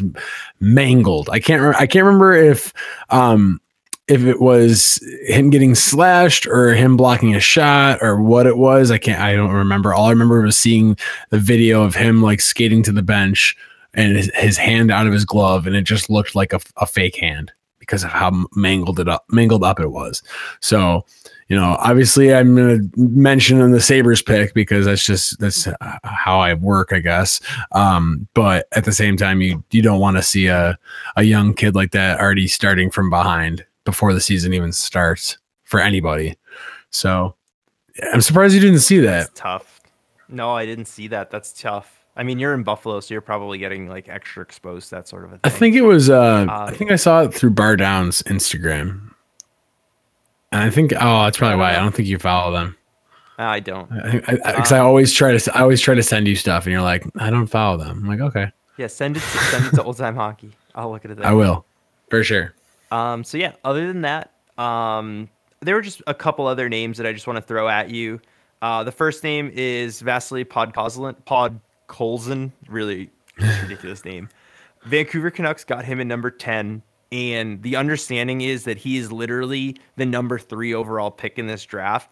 [0.60, 1.28] mangled.
[1.30, 1.60] I can't.
[1.60, 2.72] Re- I can't remember if
[3.10, 3.60] um
[4.06, 8.92] if it was him getting slashed or him blocking a shot or what it was.
[8.92, 9.20] I can't.
[9.20, 9.92] I don't remember.
[9.92, 10.96] All I remember was seeing
[11.30, 13.56] the video of him like skating to the bench
[13.94, 16.86] and his, his hand out of his glove, and it just looked like a, a
[16.86, 20.22] fake hand because of how mangled it up, mangled up it was.
[20.60, 21.04] So,
[21.48, 25.66] you know, obviously, I'm going to mention in the Sabres pick because that's just that's
[25.66, 27.40] uh, how I work, I guess.
[27.72, 30.78] Um, but at the same time, you you don't want to see a
[31.16, 35.80] a young kid like that already starting from behind before the season even starts for
[35.80, 36.38] anybody.
[36.90, 37.34] So,
[38.12, 39.26] I'm surprised you didn't see that.
[39.26, 39.80] That's tough.
[40.28, 41.30] No, I didn't see that.
[41.30, 42.01] That's tough.
[42.16, 45.24] I mean, you're in Buffalo, so you're probably getting like extra exposed to that sort
[45.24, 45.40] of a thing.
[45.44, 46.10] I think it was.
[46.10, 49.14] Uh, I Um, think I saw it through Bar Down's Instagram.
[50.52, 52.76] And I think oh, that's probably why I don't think you follow them.
[53.38, 53.88] I don't.
[53.90, 56.64] Because I, I, 'cause I always try to I always try to send you stuff,
[56.66, 58.02] and you're like, I don't follow them.
[58.02, 60.52] I'm like, okay, Yeah, send it to, send it to old time hockey.
[60.74, 61.16] I'll look at it.
[61.16, 61.26] Then.
[61.26, 61.64] I will
[62.10, 62.54] for sure.
[62.90, 67.06] Um, so yeah, other than that, um, there were just a couple other names that
[67.06, 68.20] I just want to throw at you.
[68.60, 71.16] Uh, the first name is Vasily Podkolzin.
[71.92, 74.28] Podkolzin, really ridiculous name.
[74.84, 79.76] Vancouver Canucks got him in number ten, and the understanding is that he is literally
[79.96, 82.10] the number three overall pick in this draft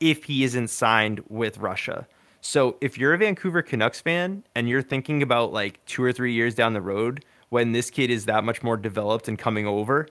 [0.00, 2.06] if he isn't signed with Russia.
[2.40, 6.34] So if you're a Vancouver Canucks fan and you're thinking about like two or three
[6.34, 10.08] years down the road when this kid is that much more developed and coming over,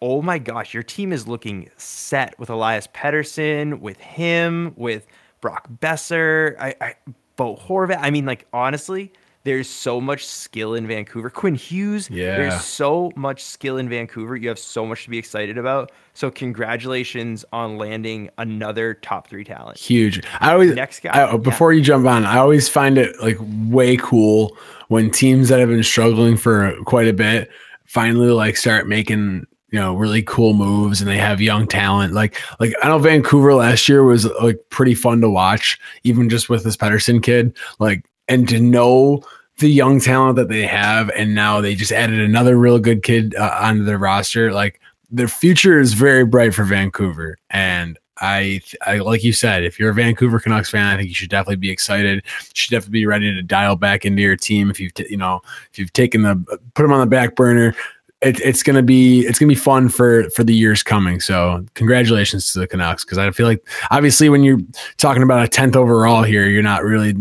[0.00, 5.06] oh my gosh, your team is looking set with Elias Pettersson, with him, with
[5.40, 6.94] Brock Boeser, I, I
[7.42, 7.98] Bo Horvat.
[8.00, 9.12] I mean, like honestly,
[9.44, 11.28] there's so much skill in Vancouver.
[11.28, 12.36] Quinn Hughes, Yeah.
[12.36, 14.36] there's so much skill in Vancouver.
[14.36, 15.90] You have so much to be excited about.
[16.14, 19.78] So congratulations on landing another top three talent.
[19.78, 20.22] Huge.
[20.40, 23.38] I always Next guy, I- oh, before you jump on, I always find it like
[23.68, 24.56] way cool
[24.88, 27.50] when teams that have been struggling for quite a bit
[27.86, 32.12] finally like start making you know really cool moves and they have young talent.
[32.12, 36.48] Like like I know Vancouver last year was like pretty fun to watch, even just
[36.48, 37.56] with this Pettersson kid.
[37.80, 39.22] Like and to know
[39.58, 43.34] the young talent that they have, and now they just added another real good kid
[43.34, 44.52] uh, onto their roster.
[44.52, 49.80] Like their future is very bright for Vancouver, and I, I like you said, if
[49.80, 52.22] you're a Vancouver Canucks fan, I think you should definitely be excited.
[52.24, 55.16] You should definitely be ready to dial back into your team if you've t- you
[55.16, 56.36] know if you've taken the
[56.74, 57.74] put them on the back burner.
[58.22, 61.20] It, it's gonna be it's gonna be fun for for the years coming.
[61.20, 64.60] So congratulations to the Canucks because I feel like obviously when you're
[64.96, 67.14] talking about a tenth overall here, you're not really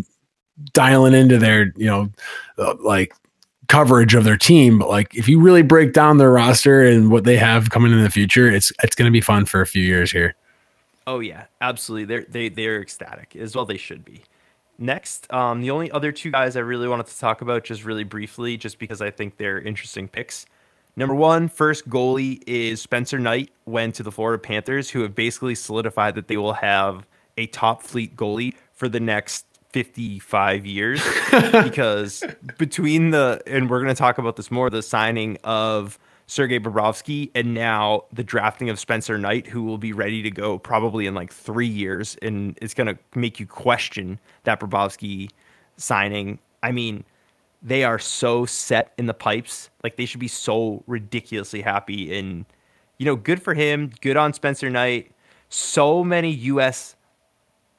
[0.74, 2.10] dialing into their you know
[2.58, 3.14] uh, like
[3.68, 7.24] coverage of their team but like if you really break down their roster and what
[7.24, 10.12] they have coming in the future it's it's to be fun for a few years
[10.12, 10.36] here
[11.08, 12.06] Oh yeah, absolutely.
[12.06, 13.66] They're they they're ecstatic as well.
[13.66, 14.24] They should be.
[14.78, 18.04] Next, um, the only other two guys I really wanted to talk about, just really
[18.04, 20.46] briefly, just because I think they're interesting picks.
[20.96, 23.52] Number one, first goalie is Spencer Knight.
[23.66, 27.06] Went to the Florida Panthers, who have basically solidified that they will have
[27.38, 31.02] a top fleet goalie for the next 55 years.
[31.64, 32.24] because
[32.58, 37.30] between the and we're going to talk about this more, the signing of Sergei Bobrovsky
[37.36, 41.14] and now the drafting of Spencer Knight, who will be ready to go probably in
[41.14, 45.30] like three years, and it's going to make you question that Bobrovsky
[45.78, 46.40] signing.
[46.64, 47.04] I mean,
[47.62, 52.18] they are so set in the pipes, like they should be so ridiculously happy.
[52.18, 52.46] And
[52.98, 53.92] you know, good for him.
[54.02, 55.12] Good on Spencer Knight.
[55.50, 56.96] So many U.S.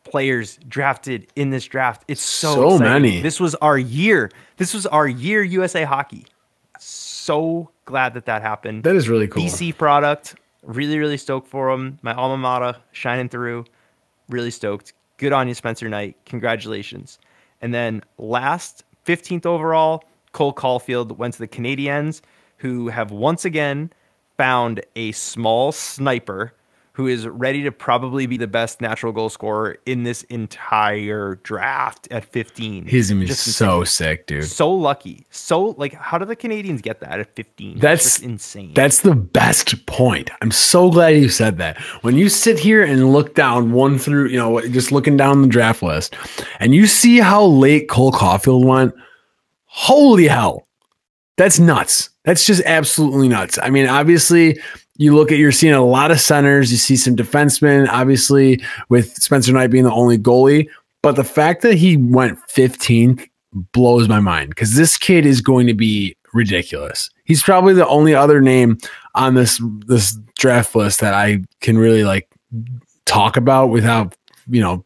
[0.05, 2.05] players drafted in this draft.
[2.09, 3.03] It's so So exciting.
[3.03, 3.21] many.
[3.23, 4.31] This was our year.
[4.57, 6.27] This was our year, USA Hockey.
[6.79, 8.83] So glad that that happened.
[8.85, 10.35] that is really cool BC product.
[10.65, 11.99] Really, really stoked for him.
[12.03, 13.65] My alma mater shining through.
[14.29, 14.93] Really stoked.
[15.19, 16.17] Good on you, Spencer Knight.
[16.27, 17.19] Congratulations.
[17.61, 22.21] And then last, 15th overall, Cole Caufield went to the Canadiens,
[22.59, 23.93] who have once again
[24.37, 26.55] found a small sniper
[26.95, 32.07] who is ready to probably be the best natural goal scorer in this entire draft
[32.11, 32.85] at 15.
[32.87, 35.27] he's gonna be Just so sick dude so lucky.
[35.31, 37.73] So like how do the Canadiens get that at 15?
[37.73, 38.75] It's That's- just insane.
[38.75, 40.31] That's the best point.
[40.43, 41.79] I'm so glad you said that.
[42.03, 45.49] When you sit here and look down one through, you know, just looking down the
[45.49, 46.15] draft list,
[46.61, 48.95] and you see how late Cole Caufield went,
[49.65, 50.67] holy hell,
[51.37, 52.11] that's nuts.
[52.25, 53.59] That's just absolutely nuts.
[53.61, 54.61] I mean, obviously,
[54.97, 59.15] you look at you're seeing a lot of centers, you see some defensemen, obviously, with
[59.15, 60.69] Spencer Knight being the only goalie.
[61.03, 63.29] But the fact that he went 15th
[63.73, 67.11] blows my mind because this kid is going to be ridiculous.
[67.25, 68.79] He's probably the only other name
[69.15, 72.29] on this this draft list that I can really like
[73.05, 74.15] talk about without,
[74.49, 74.85] you know,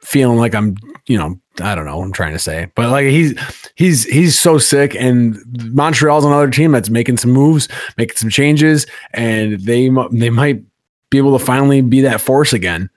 [0.00, 0.76] feeling like I'm,
[1.06, 2.70] you know, I don't know what I'm trying to say.
[2.74, 3.38] But like he's
[3.74, 5.38] he's he's so sick and
[5.74, 10.62] Montreal's another team that's making some moves, making some changes and they they might
[11.10, 12.88] be able to finally be that force again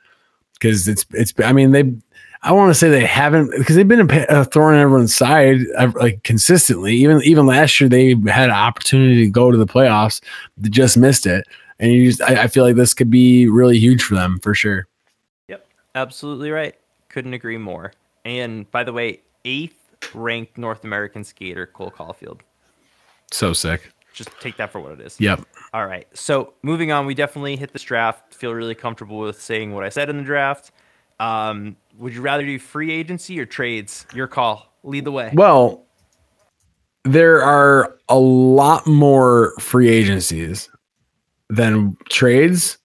[0.54, 1.94] because it's it's I mean they
[2.44, 5.62] I want to say they haven't because they've been a, a thorn in everyone's side
[5.96, 6.96] like consistently.
[6.96, 10.22] Even even last year they had an opportunity to go to the playoffs,
[10.58, 11.46] they just missed it.
[11.80, 14.54] And you just I, I feel like this could be really huge for them for
[14.54, 14.88] sure.
[15.50, 16.76] Yep, absolutely right.
[17.10, 17.92] Couldn't agree more.
[18.26, 19.78] And by the way, eighth
[20.14, 22.42] ranked North American skater Cole Caufield.
[23.32, 23.92] So sick.
[24.14, 25.20] Just take that for what it is.
[25.20, 25.46] Yep.
[25.74, 26.08] All right.
[26.14, 28.34] So moving on, we definitely hit this draft.
[28.34, 30.72] Feel really comfortable with saying what I said in the draft.
[31.20, 34.06] Um, would you rather do free agency or trades?
[34.14, 34.74] Your call.
[34.84, 35.32] Lead the way.
[35.34, 35.86] Well,
[37.04, 40.70] there are a lot more free agencies
[41.50, 42.78] than trades,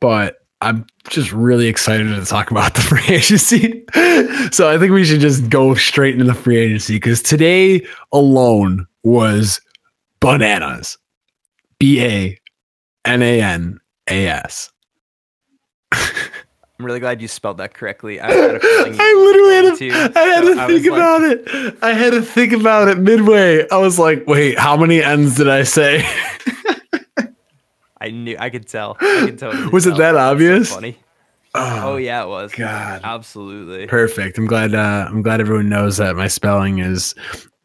[0.00, 3.84] but I'm just really excited to talk about the free agency.
[4.52, 8.86] so I think we should just go straight into the free agency because today alone
[9.02, 9.60] was
[10.20, 10.96] bananas.
[11.78, 12.38] B A
[13.04, 14.70] N A N A S.
[15.92, 18.20] I'm really glad you spelled that correctly.
[18.20, 19.54] I, had a feeling I literally
[19.90, 21.78] had to, I had so to I think was like- about it.
[21.82, 23.68] I had to think about it midway.
[23.68, 26.04] I was like, wait, how many N's did I say?
[28.02, 28.36] I knew.
[28.38, 28.96] I could tell.
[29.00, 29.98] I could totally Was it tell.
[29.98, 30.74] that was so obvious?
[30.74, 30.98] funny.
[31.54, 32.52] Oh yeah, it was.
[32.54, 33.00] God.
[33.04, 33.86] Absolutely.
[33.86, 34.38] Perfect.
[34.38, 34.74] I'm glad.
[34.74, 37.14] Uh, I'm glad everyone knows that my spelling is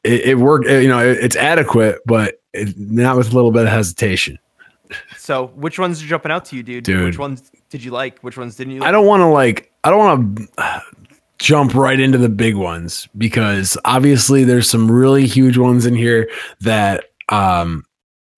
[0.03, 0.67] it, it worked.
[0.67, 4.37] You know, it, it's adequate, but it, not with a little bit of hesitation.
[5.17, 6.83] So, which ones are jumping out to you, dude?
[6.83, 7.05] Dude.
[7.05, 8.19] Which ones did you like?
[8.19, 8.79] Which ones didn't you?
[8.81, 8.89] Like?
[8.89, 9.71] I don't want to like.
[9.83, 10.81] I don't want to
[11.39, 16.29] jump right into the big ones because obviously there's some really huge ones in here
[16.61, 17.83] that um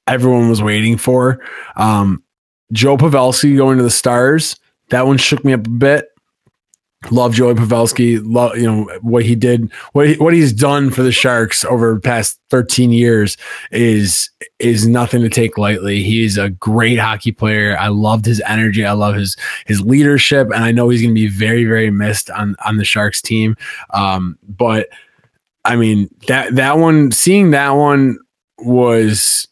[0.09, 1.39] everyone was waiting for.
[1.75, 2.23] Um,
[2.71, 4.57] Joe Pavelski going to the Stars.
[4.89, 6.09] That one shook me up a bit.
[7.11, 8.19] Love Joey Pavelski.
[8.21, 11.93] Love you know what he did, what he, what he's done for the Sharks over
[11.93, 13.37] the past 13 years
[13.71, 14.29] is
[14.59, 16.03] is nothing to take lightly.
[16.03, 17.77] He's a great hockey player.
[17.79, 18.85] I loved his energy.
[18.85, 22.29] I love his his leadership, and I know he's going to be very very missed
[22.31, 23.55] on on the Sharks team.
[23.91, 24.89] Um, but
[25.63, 28.19] I mean that that one, seeing that one
[28.57, 29.47] was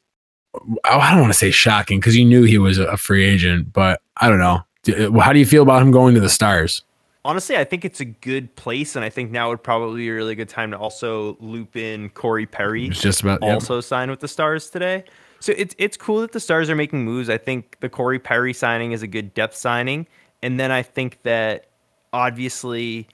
[0.84, 4.02] I don't want to say shocking because you knew he was a free agent, but
[4.18, 4.62] I don't know.
[4.88, 6.84] Uh, how do you feel about him going to the Stars?
[7.26, 10.14] Honestly, I think it's a good place, and I think now would probably be a
[10.14, 12.88] really good time to also loop in Corey Perry.
[12.88, 13.56] It's just about yep.
[13.56, 15.04] also signed with the Stars today.
[15.40, 17.30] So it's it's cool that the Stars are making moves.
[17.30, 20.08] I think the Corey Perry signing is a good depth signing,
[20.42, 21.68] and then I think that
[22.14, 23.08] obviously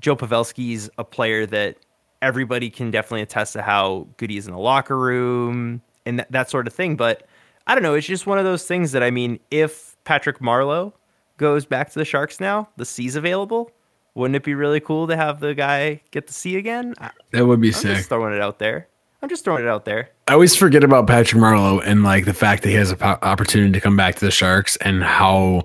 [0.00, 1.76] Joe Pavelski's a player that
[2.22, 6.32] everybody can definitely attest to how good he is in the locker room and that,
[6.32, 6.96] that sort of thing.
[6.96, 7.26] But
[7.66, 7.94] I don't know.
[7.94, 10.92] It's just one of those things that I mean, if Patrick Marleau
[11.36, 13.70] goes back to the Sharks now, the C's available.
[14.14, 16.94] Wouldn't it be really cool to have the guy get the C again?
[17.32, 17.96] That would be I'm sick.
[17.96, 18.88] just throwing it out there.
[19.22, 20.10] I'm just throwing it out there.
[20.28, 23.72] I always forget about Patrick Marleau and like the fact that he has an opportunity
[23.72, 25.64] to come back to the Sharks and how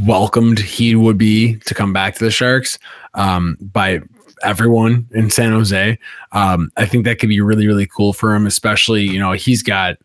[0.00, 2.78] welcomed he would be to come back to the Sharks
[3.14, 4.00] um, by
[4.42, 5.98] everyone in San Jose.
[6.32, 9.62] Um, I think that could be really, really cool for him, especially, you know, he's
[9.62, 9.96] got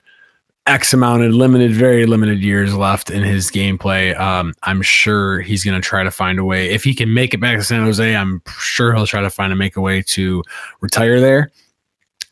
[0.67, 4.17] X amount of limited, very limited years left in his gameplay.
[4.19, 6.69] Um, I'm sure he's going to try to find a way.
[6.69, 9.53] If he can make it back to San Jose, I'm sure he'll try to find
[9.53, 10.43] a make a way to
[10.81, 11.51] retire there.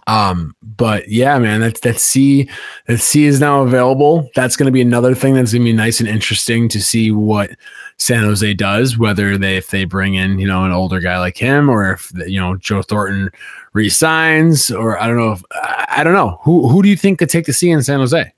[0.07, 2.49] Um, but yeah, man, that's that C
[2.87, 4.29] that C is now available.
[4.35, 7.11] That's going to be another thing that's going to be nice and interesting to see
[7.11, 7.51] what
[7.97, 8.97] San Jose does.
[8.97, 12.11] Whether they if they bring in you know an older guy like him, or if
[12.27, 13.29] you know Joe Thornton
[13.73, 17.29] resigns, or I don't know if I don't know who who do you think could
[17.29, 18.33] take the C in San Jose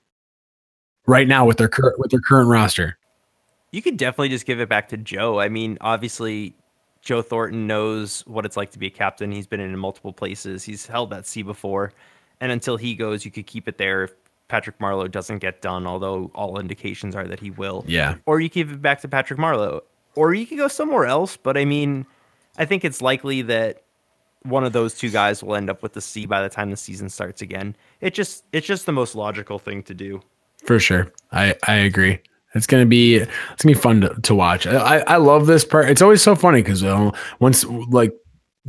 [1.08, 2.98] right now with their current with their current roster.
[3.72, 5.40] You could definitely just give it back to Joe.
[5.40, 6.56] I mean, obviously,
[7.02, 9.32] Joe Thornton knows what it's like to be a captain.
[9.32, 10.64] He's been in multiple places.
[10.64, 11.92] He's held that C before.
[12.40, 14.14] And until he goes, you could keep it there if
[14.48, 17.84] Patrick Marleau doesn't get done, although all indications are that he will.
[17.88, 19.82] Yeah, Or you give it back to Patrick Marleau.
[20.16, 21.38] Or you could go somewhere else.
[21.38, 22.06] But I mean,
[22.58, 23.84] I think it's likely that
[24.44, 26.78] one of those two guys will end up with the C by the time the
[26.78, 27.76] season starts again.
[28.02, 30.22] It just it's just the most logical thing to do.
[30.66, 31.12] for sure.
[31.32, 32.20] I I agree.
[32.56, 34.66] It's gonna be it's gonna be fun to, to watch.
[34.66, 35.90] I, I I love this part.
[35.90, 36.84] It's always so funny because
[37.40, 38.14] once like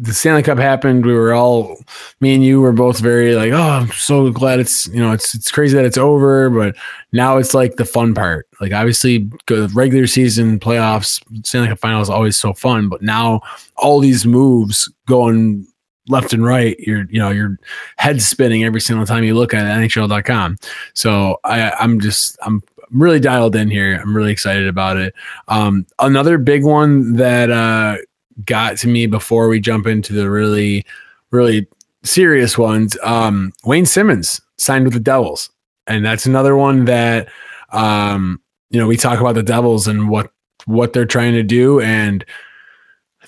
[0.00, 1.76] the Stanley Cup happened, we were all
[2.20, 5.34] me and you were both very like, oh, I'm so glad it's you know it's
[5.34, 6.76] it's crazy that it's over, but
[7.12, 8.46] now it's like the fun part.
[8.60, 9.28] Like obviously,
[9.74, 13.40] regular season playoffs, Stanley Cup final is always so fun, but now
[13.76, 15.66] all these moves going
[16.06, 17.58] left and right, you're you know your
[17.96, 20.58] head spinning every single time you look at NHL.com.
[20.94, 23.98] So I I'm just I'm really dialed in here.
[24.00, 25.12] I'm really excited about it.
[25.48, 27.96] Um, another big one that uh,
[28.44, 30.84] got to me before we jump into the really,
[31.30, 31.66] really
[32.02, 32.96] serious ones.
[33.02, 35.50] Um, Wayne Simmonds signed with the Devils,
[35.86, 37.28] and that's another one that
[37.72, 40.32] um, you know we talk about the Devils and what
[40.66, 42.24] what they're trying to do and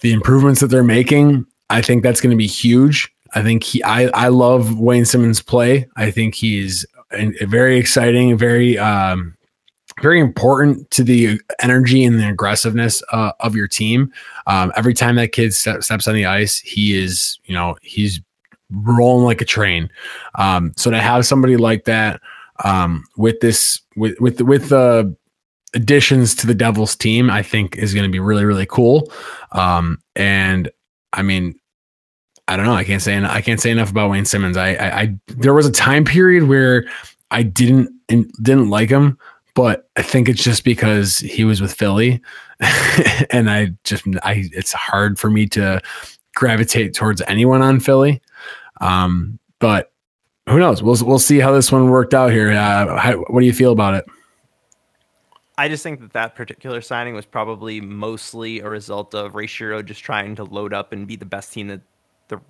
[0.00, 1.46] the improvements that they're making.
[1.70, 3.12] I think that's going to be huge.
[3.34, 5.88] I think he, I, I love Wayne Simmonds' play.
[5.96, 6.84] I think he's
[7.42, 9.36] very exciting, very, um,
[10.00, 14.12] very important to the energy and the aggressiveness uh, of your team.
[14.46, 18.20] Um, every time that kid step, steps on the ice, he is, you know, he's
[18.70, 19.90] rolling like a train.
[20.36, 22.20] Um, so to have somebody like that
[22.64, 25.14] um, with this, with with with the
[25.74, 29.10] additions to the Devils team, I think is going to be really really cool.
[29.52, 30.70] Um, and
[31.12, 31.58] I mean,
[32.48, 32.74] I don't know.
[32.74, 34.56] I can't say I can't say enough about Wayne Simmonds.
[34.56, 36.84] I, I, I there was a time period where
[37.30, 39.18] I didn't didn't like him,
[39.54, 42.20] but I think it's just because he was with Philly,
[43.30, 45.80] and I just I it's hard for me to
[46.34, 48.20] gravitate towards anyone on Philly.
[48.80, 49.92] Um, but
[50.48, 50.82] who knows?
[50.82, 52.50] We'll we'll see how this one worked out here.
[52.50, 54.04] Uh, how, what do you feel about it?
[55.58, 59.84] I just think that that particular signing was probably mostly a result of Ray Shero
[59.84, 61.82] just trying to load up and be the best team that
[62.28, 62.40] the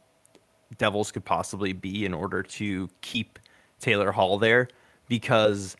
[0.78, 3.40] Devils could possibly be in order to keep
[3.80, 4.68] Taylor Hall there
[5.08, 5.76] because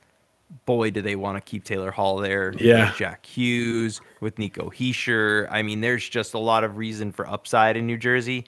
[0.67, 2.55] boy, do they want to keep Taylor Hall there.
[2.59, 2.87] Yeah.
[2.87, 5.49] With Jack Hughes, with Nico Hischier.
[5.51, 8.47] I mean, there's just a lot of reason for upside in New Jersey.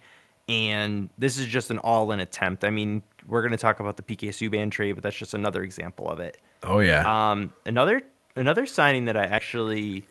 [0.48, 2.64] And this is just an all in attempt.
[2.64, 5.62] I mean, we're going to talk about the PK Subban trade, but that's just another
[5.62, 6.38] example of it.
[6.64, 7.30] Oh yeah.
[7.30, 8.02] Um, another
[8.36, 10.04] another signing that I actually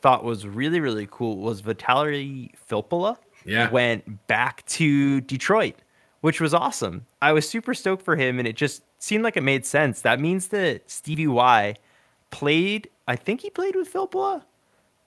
[0.00, 3.16] thought was really really cool was Vitaly Filppula.
[3.46, 3.68] Yeah.
[3.70, 5.76] went back to Detroit,
[6.22, 7.04] which was awesome.
[7.20, 10.00] I was super stoked for him, and it just seemed like it made sense.
[10.00, 11.74] That means that Stevie Y
[12.30, 12.88] played.
[13.06, 14.42] I think he played with Filppula,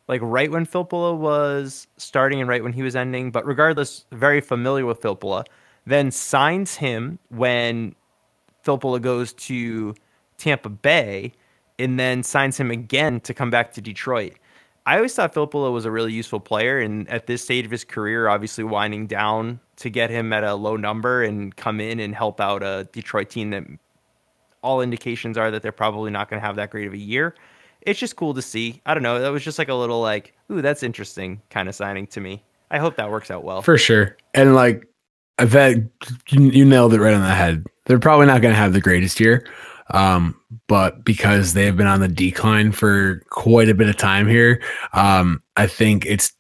[0.08, 3.32] like right when Filppula was starting and right when he was ending.
[3.32, 5.46] But regardless, very familiar with Filppula.
[5.86, 7.96] Then signs him when
[8.64, 9.96] Filppula goes to
[10.38, 11.34] Tampa Bay
[11.80, 14.34] and then signs him again to come back to Detroit.
[14.86, 17.84] I always thought Filppula was a really useful player, and at this stage of his
[17.84, 22.16] career, obviously winding down to get him at a low number and come in and
[22.16, 23.66] help out a Detroit team that
[24.62, 27.36] all indications are that they're probably not going to have that great of a year.
[27.82, 28.82] It's just cool to see.
[28.86, 29.20] I don't know.
[29.20, 32.44] That was just like a little like, ooh, that's interesting kind of signing to me.
[32.70, 33.62] I hope that works out well.
[33.62, 34.18] For sure.
[34.34, 34.88] And like
[35.40, 35.78] I bet
[36.30, 37.64] you, nailed it right on the head.
[37.86, 39.46] They're probably not going to have the greatest year.
[39.92, 40.36] Um,
[40.68, 44.62] but because they have been on the decline for quite a bit of time here,
[44.94, 46.34] um, I think it's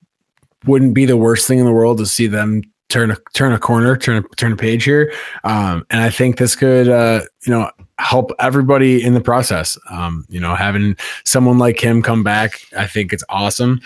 [0.65, 3.59] wouldn't be the worst thing in the world to see them turn a turn a
[3.59, 5.13] corner, turn a turn a page here.
[5.43, 9.77] Um, and I think this could uh, you know help everybody in the process.
[9.89, 13.81] Um, you know, having someone like him come back, I think it's awesome.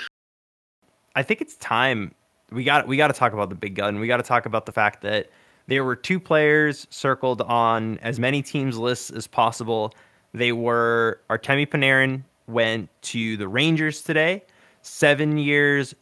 [1.15, 2.13] I think it's time
[2.51, 3.99] we got we got to talk about the big gun.
[3.99, 5.29] We got to talk about the fact that
[5.67, 9.93] there were two players circled on as many teams lists as possible.
[10.33, 14.43] They were Artemi Panarin went to the Rangers today,
[14.81, 15.95] seven years,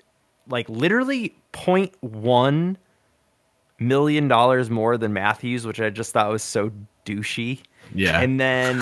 [0.47, 2.75] like literally 0.1
[3.79, 6.71] million dollars more than Matthews, which I just thought was so
[7.05, 7.61] douchey.
[7.93, 8.19] Yeah.
[8.21, 8.79] And then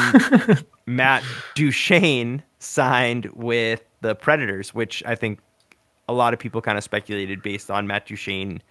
[0.86, 1.24] Matt
[1.56, 5.39] Duchene signed with the Predators, which I think
[6.10, 8.62] a lot of people kind of speculated based on Matt Duchene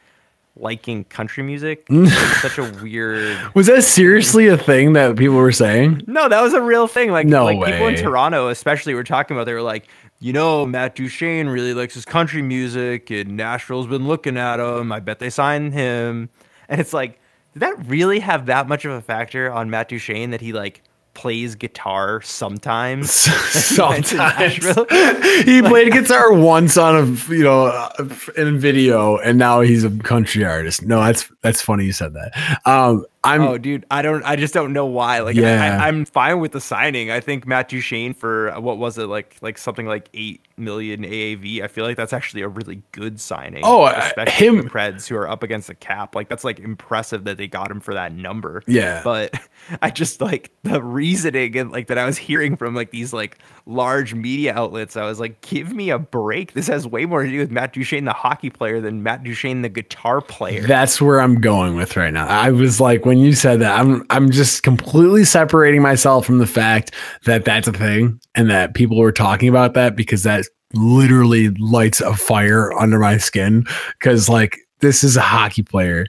[0.58, 1.86] liking country music.
[2.40, 3.54] Such a weird.
[3.54, 6.02] Was that seriously a thing that people were saying?
[6.06, 7.10] No, that was a real thing.
[7.10, 7.96] Like, No like people in.
[7.96, 9.44] Toronto, especially, were talking about.
[9.44, 9.88] They were like,
[10.18, 14.90] you know, Matt Duchene really likes his country music, and Nashville's been looking at him.
[14.92, 16.30] I bet they signed him.
[16.68, 17.20] And it's like,
[17.52, 20.82] did that really have that much of a factor on Matt Duchene that he like
[21.14, 23.10] plays guitar sometimes?
[23.12, 24.64] Sometimes
[25.44, 27.90] he played guitar once on a you know
[28.36, 30.82] in a video, and now he's a country artist.
[30.82, 32.60] No, that's that's funny you said that.
[32.66, 34.22] Um, I'm oh, dude, I don't.
[34.24, 35.20] I just don't know why.
[35.20, 35.78] Like, Yeah.
[35.80, 37.10] I, I'm fine with the signing.
[37.10, 41.02] I think Matt Duchene for uh, what was it like, like something like eight million
[41.02, 41.60] AAV.
[41.62, 43.62] I feel like that's actually a really good signing.
[43.64, 46.14] Oh, I- especially him- the Preds who are up against the cap.
[46.14, 48.62] Like, that's like impressive that they got him for that number.
[48.66, 49.02] Yeah.
[49.04, 49.34] but
[49.82, 53.38] I just like the reasoning and like that I was hearing from like these like
[53.66, 54.96] large media outlets.
[54.96, 56.52] I was like, give me a break.
[56.54, 59.62] This has way more to do with Matt Duchene, the hockey player, than Matt Duchene,
[59.62, 60.62] the guitar player.
[60.62, 62.26] That's where I'm going with right now.
[62.26, 66.46] I was like, when you said that, I'm I'm just completely separating myself from the
[66.46, 66.92] fact
[67.24, 72.00] that that's a thing and that people were talking about that because that literally lights
[72.00, 73.64] a fire under my skin.
[73.98, 76.06] Because like this is a hockey player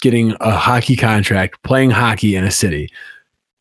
[0.00, 2.90] getting a hockey contract, playing hockey in a city.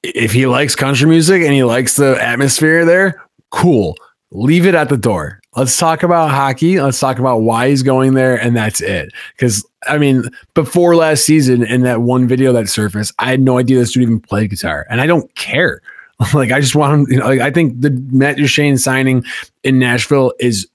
[0.03, 3.95] If he likes country music and he likes the atmosphere there, cool.
[4.31, 5.39] Leave it at the door.
[5.55, 6.81] Let's talk about hockey.
[6.81, 9.13] Let's talk about why he's going there, and that's it.
[9.35, 10.23] Because I mean,
[10.53, 14.03] before last season, in that one video that surfaced, I had no idea this dude
[14.03, 15.81] even played guitar, and I don't care.
[16.33, 17.07] like, I just want him.
[17.11, 19.23] You know, like I think the Matt Duchene signing
[19.63, 20.67] in Nashville is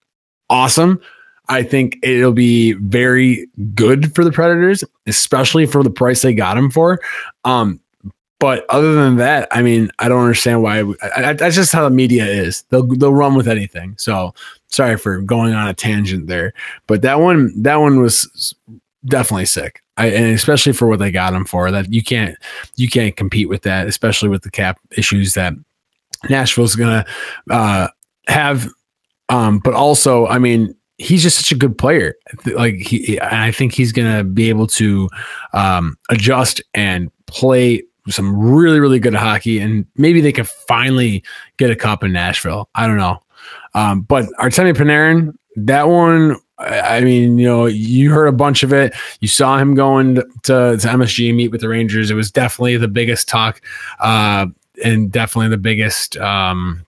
[0.48, 1.00] awesome.
[1.48, 6.58] I think it'll be very good for the Predators, especially for the price they got
[6.58, 7.00] him for.
[7.44, 7.80] Um,
[8.38, 10.80] but other than that, I mean, I don't understand why.
[10.80, 10.84] I,
[11.16, 12.62] I, that's just how the media is.
[12.68, 13.96] They'll they'll run with anything.
[13.98, 14.34] So
[14.68, 16.54] sorry for going on a tangent there,
[16.86, 18.54] but that one that one was
[19.06, 19.82] definitely sick.
[19.96, 22.36] I, and especially for what they got him for, that you can't
[22.76, 25.54] you can't compete with that, especially with the cap issues that
[26.28, 27.04] Nashville's gonna
[27.50, 27.88] uh,
[28.28, 28.68] have.
[29.28, 32.14] Um, but also, I mean, he's just such a good player.
[32.46, 35.08] Like he, I think he's gonna be able to
[35.52, 41.24] um, adjust and play some really really good hockey, and maybe they can finally
[41.56, 42.68] get a cup in Nashville.
[42.76, 43.20] I don't know,
[43.78, 46.36] um, but Artemi Panarin, that one.
[46.58, 48.92] I mean, you know, you heard a bunch of it.
[49.20, 50.22] You saw him going to,
[50.76, 52.10] to MSG meet with the Rangers.
[52.10, 53.60] It was definitely the biggest talk,
[54.00, 54.46] uh,
[54.84, 56.84] and definitely the biggest, um,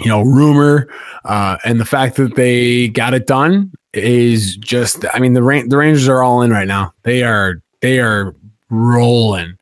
[0.00, 0.88] you know, rumor.
[1.26, 5.04] Uh, and the fact that they got it done is just.
[5.12, 6.94] I mean, the the Rangers are all in right now.
[7.02, 8.34] They are they are
[8.70, 9.58] rolling.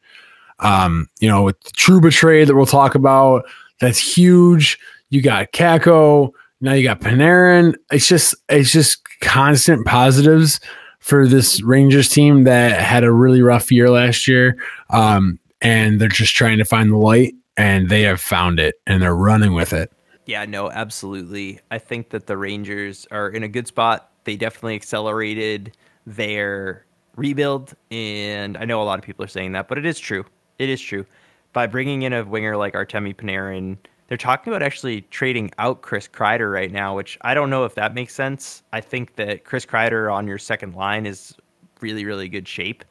[0.61, 3.45] Um, you know, with the Trouba trade that we'll talk about,
[3.81, 4.79] that's huge.
[5.11, 7.75] You got Kakko, now you got Panarin.
[7.91, 10.61] It's just it's just constant positives
[11.01, 14.59] for this Rangers team that had a really rough year last year.
[14.91, 19.03] Um, and they're just trying to find the light and they have found it and
[19.03, 19.93] they're running with it.
[20.27, 21.61] Yeah, no, absolutely.
[21.71, 24.11] I think that the Rangers are in a good spot.
[24.25, 25.75] They definitely accelerated
[26.07, 26.85] their
[27.17, 30.27] rebuild, and I know a lot of people are saying that, but it is true.
[30.59, 31.07] It is true.
[31.55, 33.79] By bringing in a winger like Artemi Panarin,
[34.09, 37.75] they're talking about actually trading out Chris Kreider right now, which I don't know if
[37.77, 38.63] that makes sense.
[38.73, 41.35] I think that Chris Kreider on your second line is
[41.81, 42.85] really, really good shape,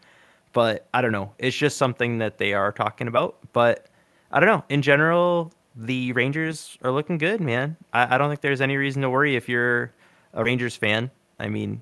[0.53, 1.33] but I don't know.
[1.39, 3.37] It's just something that they are talking about.
[3.51, 3.87] But
[4.31, 4.63] I don't know.
[4.69, 7.75] In general, the Rangers are looking good, man.
[7.93, 9.93] I, I don't think there's any reason to worry if you're
[10.33, 11.09] a Rangers fan.
[11.39, 11.81] I mean,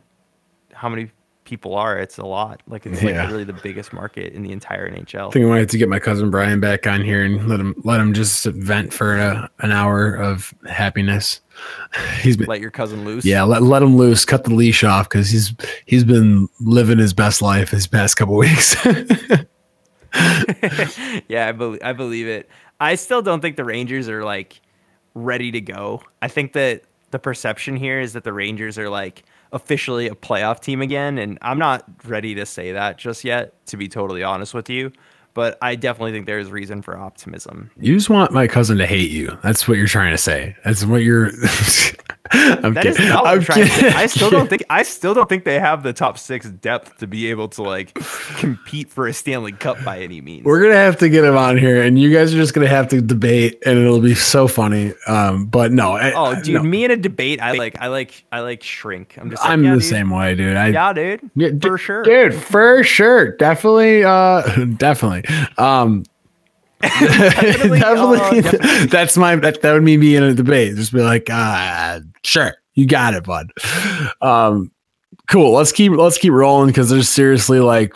[0.73, 1.11] how many
[1.45, 1.97] people are.
[1.97, 2.61] It's a lot.
[2.67, 3.21] Like it's yeah.
[3.21, 5.29] like really the biggest market in the entire NHL.
[5.29, 7.59] I think I might have to get my cousin Brian back on here and let
[7.59, 11.39] him let him just vent for a, an hour of happiness.
[12.21, 13.23] He's been let your cousin loose.
[13.23, 14.25] Yeah, let let him loose.
[14.25, 15.53] Cut the leash off because he's
[15.85, 18.75] he's been living his best life his past couple weeks.
[21.27, 22.49] yeah, I believe I believe it.
[22.79, 24.59] I still don't think the Rangers are like
[25.13, 26.01] ready to go.
[26.21, 30.59] I think that the perception here is that the Rangers are like officially a playoff
[30.59, 31.17] team again.
[31.17, 34.91] And I'm not ready to say that just yet, to be totally honest with you.
[35.35, 37.69] But I definitely think there's reason for optimism.
[37.77, 39.37] You just want my cousin to hate you.
[39.43, 40.55] That's what you're trying to say.
[40.63, 41.25] That's what you're.
[42.31, 43.03] I'm that kidding.
[43.03, 43.93] Is not I'm kidding.
[43.93, 47.07] I still don't think I still don't think they have the top six depth to
[47.07, 47.93] be able to like
[48.37, 50.43] compete for a Stanley Cup by any means.
[50.43, 52.87] We're gonna have to get him on here, and you guys are just gonna have
[52.89, 54.93] to debate, and it'll be so funny.
[55.05, 55.91] Um, but no.
[55.91, 56.63] I, oh, dude, no.
[56.63, 59.17] me in a debate, I like, I like, I like shrink.
[59.19, 59.43] I'm just.
[59.43, 59.89] Like, I'm yeah, the dude.
[59.89, 60.57] same way, dude.
[60.57, 61.29] I, yeah, dude.
[61.35, 62.33] Yeah, for sure, dude.
[62.33, 64.41] For sure, definitely, uh,
[64.77, 65.24] definitely.
[65.57, 66.03] Um,
[66.81, 70.75] definitely, definitely uh, that's my that, that would mean me in a debate.
[70.75, 73.51] Just be like, uh, sure, you got it, bud.
[74.21, 74.71] Um,
[75.27, 75.53] cool.
[75.53, 77.95] Let's keep let's keep rolling because there's seriously like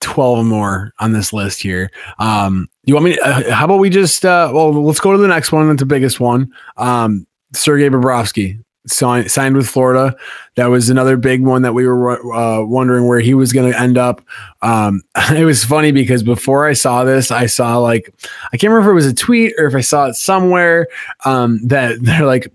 [0.00, 1.90] 12 more on this list here.
[2.18, 3.16] Um, you want me?
[3.16, 5.68] To, uh, how about we just uh, well, let's go to the next one.
[5.68, 6.52] That's the biggest one.
[6.76, 10.16] Um, Sergei Bobrovsky signed signed with Florida.
[10.56, 13.78] That was another big one that we were uh, wondering where he was going to
[13.78, 14.22] end up.
[14.62, 15.02] Um,
[15.32, 18.12] it was funny because before I saw this, I saw like
[18.52, 20.88] I can't remember if it was a tweet or if I saw it somewhere
[21.24, 22.52] um, that they're like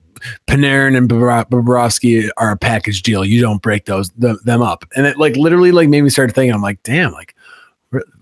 [0.48, 3.24] Panarin and Bobrovsky are a package deal.
[3.24, 6.34] You don't break those the, them up, and it like literally like made me start
[6.34, 6.54] thinking.
[6.54, 7.35] I'm like, damn, like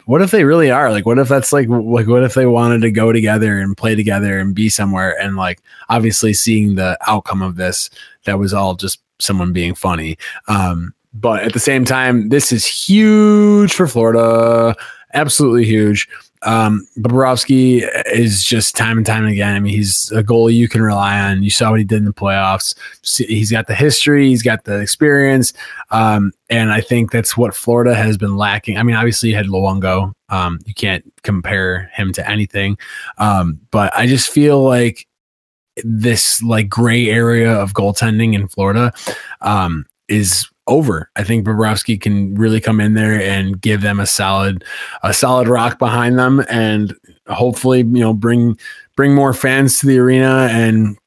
[0.06, 0.92] what if they really are?
[0.92, 3.96] Like what if that's like like what if they wanted to go together and play
[3.96, 7.90] together and be somewhere and like obviously seeing the outcome of this
[8.26, 10.18] that was all just someone being funny.
[10.48, 14.76] Um but at the same time this is huge for Florida.
[15.14, 16.10] Absolutely huge
[16.46, 19.56] um, Bobrovsky is just time and time again.
[19.56, 21.44] I mean, he's a goalie you can rely on.
[21.44, 22.76] You saw what he did in the playoffs.
[23.18, 25.54] He's got the history, he's got the experience,
[25.92, 28.78] um, and I think that's what Florida has been lacking.
[28.78, 30.14] I mean, obviously you had Luongo.
[30.30, 32.78] Um, you can't compare him to anything,
[33.18, 35.08] um, but I just feel like
[35.84, 38.92] this like gray area of goaltending in Florida
[39.42, 41.10] um, is over.
[41.16, 44.64] I think Bobrovsky can really come in there and give them a solid,
[45.04, 46.96] a solid rock behind them, and
[47.28, 48.58] hopefully, you know, bring
[48.96, 50.98] bring more fans to the arena and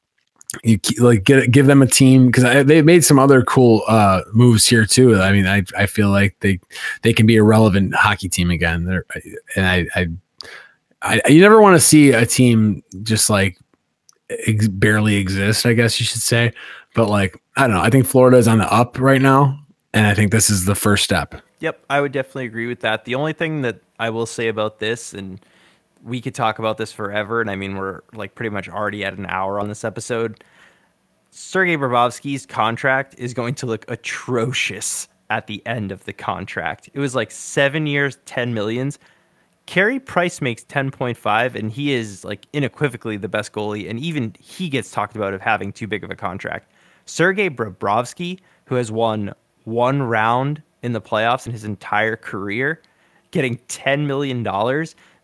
[0.63, 4.65] you like get give them a team because they made some other cool uh, moves
[4.65, 5.19] here too.
[5.19, 6.59] I mean, I I feel like they
[7.01, 8.85] they can be a relevant hockey team again.
[8.85, 9.05] They're,
[9.55, 10.07] and I, I
[11.01, 13.57] I you never want to see a team just like
[14.29, 15.65] ex- barely exist.
[15.65, 16.53] I guess you should say,
[16.95, 17.81] but like I don't know.
[17.81, 19.59] I think Florida is on the up right now,
[19.91, 21.35] and I think this is the first step.
[21.59, 23.05] Yep, I would definitely agree with that.
[23.05, 25.39] The only thing that I will say about this, and
[26.03, 29.17] we could talk about this forever, and I mean we're like pretty much already at
[29.17, 30.43] an hour on this episode.
[31.31, 36.91] Sergei Bobrovsky's contract is going to look atrocious at the end of the contract.
[36.93, 38.99] It was like seven years, ten millions.
[39.65, 44.69] Carey Price makes 10.5 and he is like unequivocally the best goalie and even he
[44.69, 46.71] gets talked about of having too big of a contract.
[47.07, 49.33] Sergei Bobrovsky, who has won
[49.63, 52.81] one round in the playoffs in his entire career,
[53.31, 54.43] getting $10 million,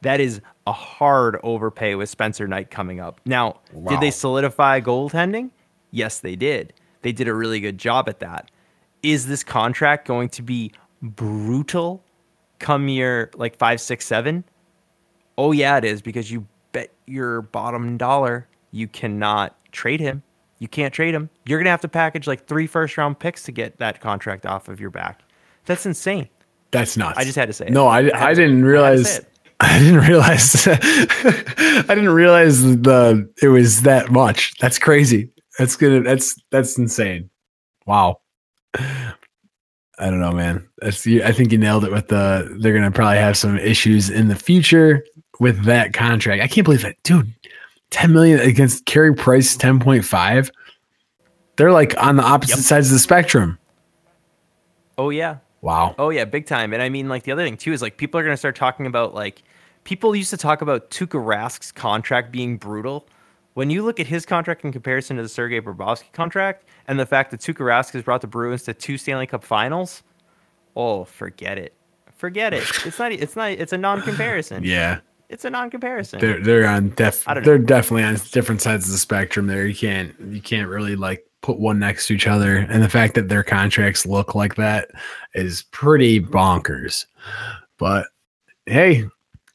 [0.02, 3.22] that is a hard overpay with Spencer Knight coming up.
[3.26, 5.52] Now, did they solidify goaltending?
[5.92, 6.74] Yes, they did.
[7.02, 8.50] They did a really good job at that.
[9.04, 10.72] Is this contract going to be
[11.02, 12.02] brutal
[12.60, 14.46] come year like five, six, seven?
[15.38, 20.24] Oh yeah, it is because you bet your bottom dollar you cannot trade him.
[20.64, 21.30] You can't trade him.
[21.46, 24.70] You're gonna have to package like three first round picks to get that contract off
[24.70, 25.22] of your back.
[25.66, 26.30] That's insane.
[26.72, 27.20] That's nuts.
[27.20, 27.74] I just had to say it.
[27.74, 29.20] No, I, I I, didn't to realize.
[29.60, 30.66] I didn't realize.
[30.68, 34.58] I didn't realize the it was that much.
[34.60, 35.30] That's crazy.
[35.60, 36.00] That's gonna.
[36.00, 37.30] That's that's insane.
[37.86, 38.22] Wow.
[38.74, 39.16] I
[40.00, 40.66] don't know, man.
[40.78, 42.56] That's I think you nailed it with the.
[42.62, 45.04] They're gonna probably have some issues in the future
[45.42, 46.42] with that contract.
[46.42, 47.34] I can't believe that, dude.
[47.94, 50.52] Ten million against Carey Price, ten point five.
[51.58, 52.66] They're like on the opposite Yep.
[52.66, 53.60] sides of the spectrum.
[54.98, 55.38] Oh yeah.
[55.62, 55.94] Wow.
[56.00, 56.74] Oh yeah, big time.
[56.74, 58.88] And I mean, like the other thing too is like people are gonna start talking
[58.88, 59.44] about like
[59.84, 63.06] people used to talk about Tuukka Rask's contract being brutal.
[63.54, 67.06] When you look at his contract in comparison to the Sergei Bobrovsky contract, and the
[67.06, 70.02] fact that Tuukka Rask has brought the Bruins to two Stanley Cup Finals,
[70.76, 71.76] oh, forget it,
[72.16, 72.64] forget it.
[72.86, 73.12] It's not.
[73.12, 73.52] It's not.
[73.52, 74.64] It's a non-comparison.
[74.66, 75.02] Yeah.
[75.30, 76.20] It's a non-comparison.
[76.20, 77.66] they're they're on def they're know.
[77.66, 81.60] definitely on different sides of the spectrum there you can't you can't really like put
[81.60, 84.90] one next to each other and the fact that their contracts look like that
[85.34, 87.06] is pretty bonkers
[87.78, 88.08] but
[88.68, 89.06] hey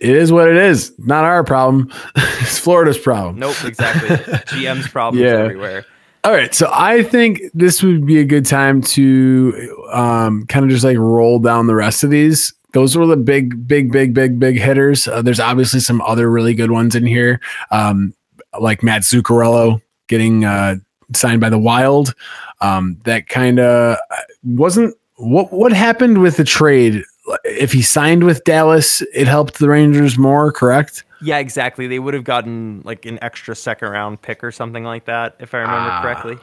[0.01, 4.09] it is what it is not our problem it's florida's problem Nope, exactly.
[4.59, 5.39] GM's problems Yeah.
[5.45, 5.87] everywhere.
[6.25, 10.71] all right so i think this would be a good time to um, kind of
[10.71, 14.39] just like roll down the rest of these those were the big big big big
[14.39, 17.41] big hitters uh, there's obviously some other really good ones in here
[17.71, 18.15] um,
[18.61, 20.75] like matt zuccarello getting uh,
[21.15, 22.15] signed by the wild
[22.61, 23.97] um, that kind of
[24.45, 27.03] wasn't what what happened with the trade
[27.45, 31.89] if he signed with dallas it helped the rangers more correct Yeah, exactly.
[31.89, 35.53] They would have gotten like an extra second round pick or something like that, if
[35.53, 36.01] I remember Ah.
[36.01, 36.39] correctly.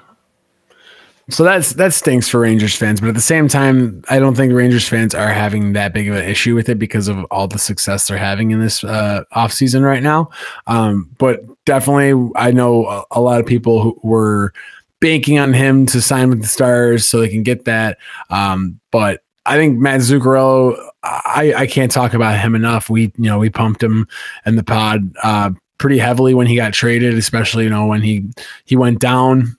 [1.29, 4.53] So that's that stinks for Rangers fans, but at the same time, I don't think
[4.53, 7.57] Rangers fans are having that big of an issue with it because of all the
[7.57, 10.29] success they're having in this uh, offseason right now.
[10.67, 14.53] Um, but definitely, I know a, a lot of people who were
[14.99, 17.97] banking on him to sign with the Stars so they can get that.
[18.29, 22.87] Um, but I think Matt Zuccarello, I, I can't talk about him enough.
[22.87, 24.07] We you know we pumped him
[24.45, 25.49] in the pod uh,
[25.79, 28.29] pretty heavily when he got traded, especially you know when he
[28.65, 29.57] he went down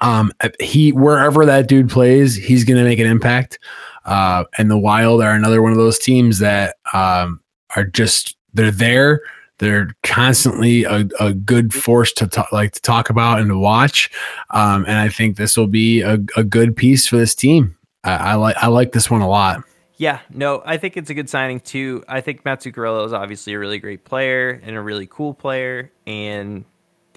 [0.00, 3.58] um he wherever that dude plays he's going to make an impact.
[4.04, 7.40] Uh and the wild are another one of those teams that um
[7.76, 9.20] are just they're there.
[9.58, 14.10] They're constantly a, a good force to talk like to talk about and to watch.
[14.50, 17.76] Um and i think this will be a, a good piece for this team.
[18.04, 19.64] I, I like i like this one a lot.
[20.00, 22.02] Yeah, no, I think it's a good signing too.
[22.08, 25.92] I think Matt Zuccarello is obviously a really great player and a really cool player,
[26.06, 26.64] and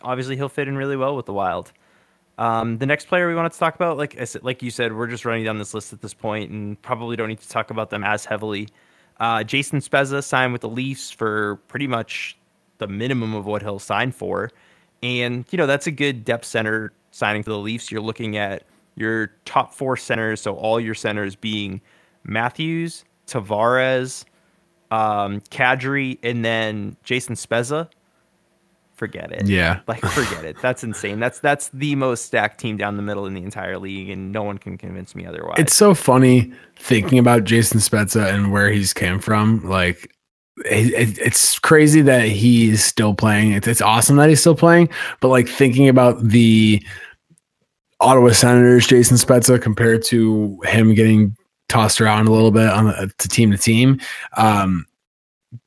[0.01, 1.71] obviously he'll fit in really well with the Wild.
[2.37, 5.25] Um, the next player we wanted to talk about, like like you said, we're just
[5.25, 8.03] running down this list at this point, and probably don't need to talk about them
[8.03, 8.69] as heavily.
[9.19, 12.37] Uh, Jason Spezza signed with the Leafs for pretty much
[12.79, 14.49] the minimum of what he'll sign for,
[15.03, 17.91] and you know that's a good depth center signing for the Leafs.
[17.91, 18.63] You're looking at
[18.95, 21.81] your top four centers, so all your centers being
[22.23, 24.25] Matthews, Tavares,
[24.91, 27.89] um, Kadri, and then Jason Spezza.
[28.95, 29.47] Forget it.
[29.47, 30.55] yeah Like forget it.
[30.61, 31.19] That's insane.
[31.19, 34.43] That's that's the most stacked team down the middle in the entire league, and no
[34.43, 35.55] one can convince me otherwise.
[35.57, 39.67] it's so funny thinking about Jason Spezza and where he's came from.
[39.67, 40.13] Like,
[40.65, 43.51] it, it- it's crazy that he's still playing.
[43.53, 44.89] It's, it's awesome that he's still playing,
[45.21, 46.85] but like thinking about the
[47.99, 51.35] Ottawa Senators, Jason Spezza, compared to him getting
[51.69, 53.99] tossed around a little bit on the, to team to team,
[54.37, 54.85] um,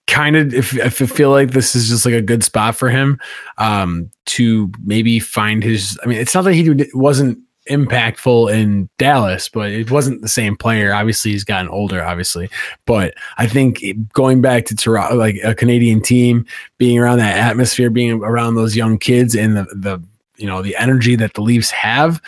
[0.07, 3.19] kind of if, I feel like this is just like a good spot for him
[3.59, 5.99] um, to maybe find his.
[6.03, 7.39] I mean, it's not that he wasn't
[7.69, 10.93] impactful in Dallas, but it wasn't the same player.
[10.93, 12.49] Obviously, he's gotten older, obviously.
[12.87, 13.83] But I think
[14.13, 16.47] going back to Toronto, like a Canadian team,
[16.79, 20.03] being around that atmosphere, being around those young kids and the the
[20.37, 22.23] you know the energy that the Leafs have,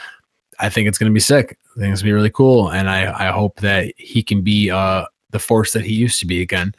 [0.58, 1.58] I think it's going to be sick.
[1.76, 4.42] I think it's going to be really cool, and I I hope that he can
[4.42, 6.74] be uh the force that he used to be again.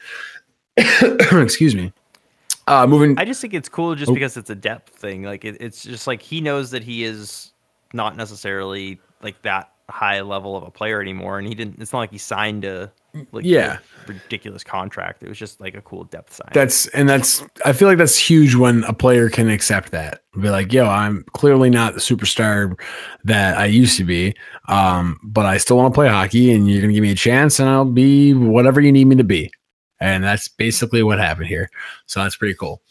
[0.78, 1.94] Excuse me.
[2.68, 3.18] Uh, moving.
[3.18, 4.14] I just think it's cool just Oh.
[4.14, 5.24] because it's a depth thing.
[5.24, 7.52] Like it, it's just like he knows that he is
[7.94, 11.82] not necessarily like that high level of a player anymore, and he didn't.
[11.82, 12.92] It's not like he signed a
[13.32, 13.80] like Yeah.
[14.08, 15.24] a ridiculous contract.
[15.24, 16.50] It was just like a cool depth sign.
[16.54, 20.22] That's and that's I feel like that's huge when a player can accept that.
[20.40, 22.80] Be like, yo, I'm clearly not the superstar
[23.24, 24.36] that I used to be.
[24.68, 27.60] Um, but I still want to play hockey and you're gonna give me a chance
[27.60, 29.50] and I'll be whatever you need me to be.
[30.00, 31.70] And that's basically what happened here.
[32.06, 32.82] So that's pretty cool.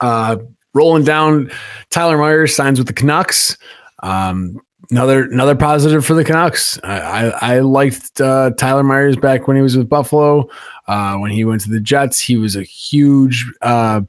[0.00, 0.36] Uh,
[0.74, 1.50] rolling down,
[1.90, 3.56] Tyler Myers signs with the Canucks.
[4.02, 4.60] Um,
[4.90, 6.78] another another positive for the Canucks.
[6.82, 10.48] I I, I liked uh, Tyler Myers back when he was with Buffalo.
[10.86, 14.00] Uh, when he went to the Jets, he was a huge, uh,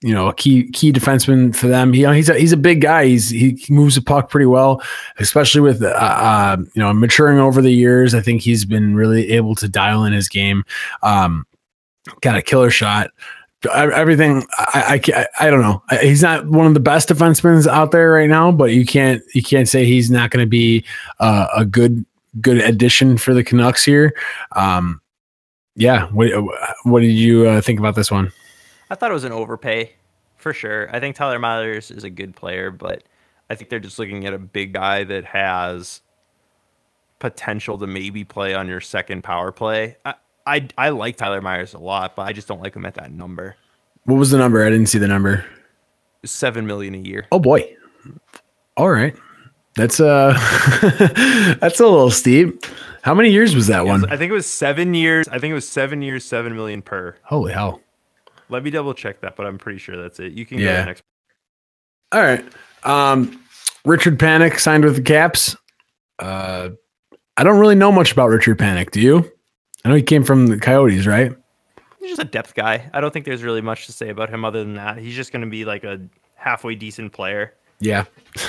[0.00, 1.92] you know, a key key defenseman for them.
[1.92, 3.06] He, he's a he's a big guy.
[3.06, 4.82] He's he moves the puck pretty well,
[5.18, 8.14] especially with uh, uh, you know maturing over the years.
[8.14, 10.64] I think he's been really able to dial in his game.
[11.02, 11.46] Um,
[12.20, 13.10] got a killer shot.
[13.74, 15.82] Everything I, I, I don't know.
[16.00, 19.42] He's not one of the best defensemen out there right now but you can't you
[19.42, 20.82] can't say he's not going to be
[21.18, 22.06] uh, a good
[22.40, 24.14] good addition for the Canucks here.
[24.56, 25.00] Um
[25.76, 26.30] yeah what,
[26.84, 28.32] what did you uh, think about this one?
[28.88, 29.92] I thought it was an overpay
[30.36, 30.88] for sure.
[30.94, 33.02] I think Tyler Myers is a good player but
[33.50, 36.00] I think they're just looking at a big guy that has
[37.18, 39.96] potential to maybe play on your second power play.
[40.04, 40.14] I,
[40.46, 43.12] I I like Tyler Myers a lot, but I just don't like him at that
[43.12, 43.56] number.
[44.04, 44.64] What was the number?
[44.64, 45.44] I didn't see the number.
[46.24, 47.26] Seven million a year.
[47.32, 47.76] Oh boy.
[48.76, 49.14] All right.
[49.76, 50.32] That's uh
[51.60, 52.64] that's a little steep.
[53.02, 54.04] How many years was that one?
[54.10, 55.28] I think it was seven years.
[55.28, 57.16] I think it was seven years, seven million per.
[57.22, 57.80] Holy hell.
[58.48, 60.32] Let me double check that, but I'm pretty sure that's it.
[60.32, 60.80] You can yeah.
[60.80, 61.02] go next.
[62.12, 62.44] All right.
[62.84, 63.42] Um
[63.84, 65.56] Richard Panik signed with the Caps.
[66.18, 66.70] Uh
[67.36, 68.90] I don't really know much about Richard Panik.
[68.90, 69.30] Do you?
[69.84, 71.32] I know he came from the Coyotes, right?
[72.00, 72.90] He's just a depth guy.
[72.92, 74.98] I don't think there's really much to say about him other than that.
[74.98, 76.00] He's just going to be like a
[76.34, 77.54] halfway decent player.
[77.78, 78.04] Yeah.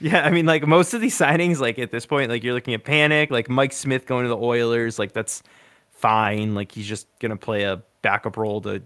[0.00, 2.74] yeah, I mean, like most of these signings, like at this point, like you're looking
[2.74, 5.42] at Panik, like Mike Smith going to the Oilers, like that's
[5.90, 6.54] fine.
[6.54, 8.82] Like he's just gonna play a backup role to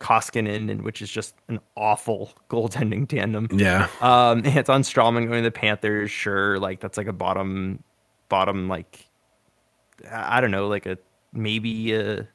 [0.00, 3.48] Koskinen, and which is just an awful goaltending tandem.
[3.50, 3.88] Yeah.
[4.00, 7.82] Um, Anton Stralman going to the Panthers, sure, like that's like a bottom,
[8.28, 9.07] bottom like
[10.10, 10.98] I don't know, like a
[11.32, 12.26] maybe a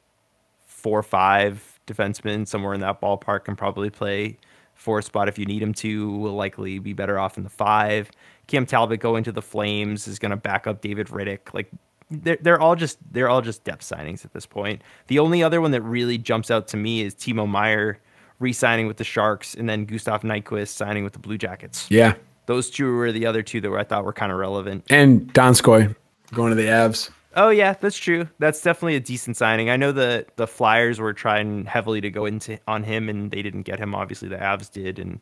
[0.66, 4.38] four or five defenseman somewhere in that ballpark can probably play
[4.76, 6.12] four spot if you need him to.
[6.18, 8.12] Will likely be better off in the five.
[8.48, 11.54] Cam Talbot going to the Flames is going to back up David Rittich.
[11.54, 11.72] Like
[12.12, 14.82] they're they're all just they're all just depth signings at this point.
[15.08, 18.00] The only other one that really jumps out to me is Timo Meier
[18.40, 21.90] re-signing with the Sharks and then Gustav Nyquist signing with the Blue Jackets.
[21.90, 22.16] Yeah.
[22.46, 24.84] Those two were the other two that were, I thought were kind of relevant.
[24.90, 25.96] And Donskoi
[26.34, 27.10] going to the Avs.
[27.36, 28.28] Oh yeah, that's true.
[28.40, 29.70] That's definitely a decent signing.
[29.70, 33.42] I know the the Flyers were trying heavily to go into on him, and they
[33.42, 33.96] didn't get him.
[33.96, 35.20] Obviously, the Avs did, and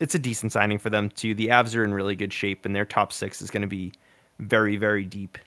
[0.00, 1.34] it's a decent signing for them too.
[1.34, 3.92] The Avs are in really good shape, and their top six is going to be
[4.38, 5.38] very very deep.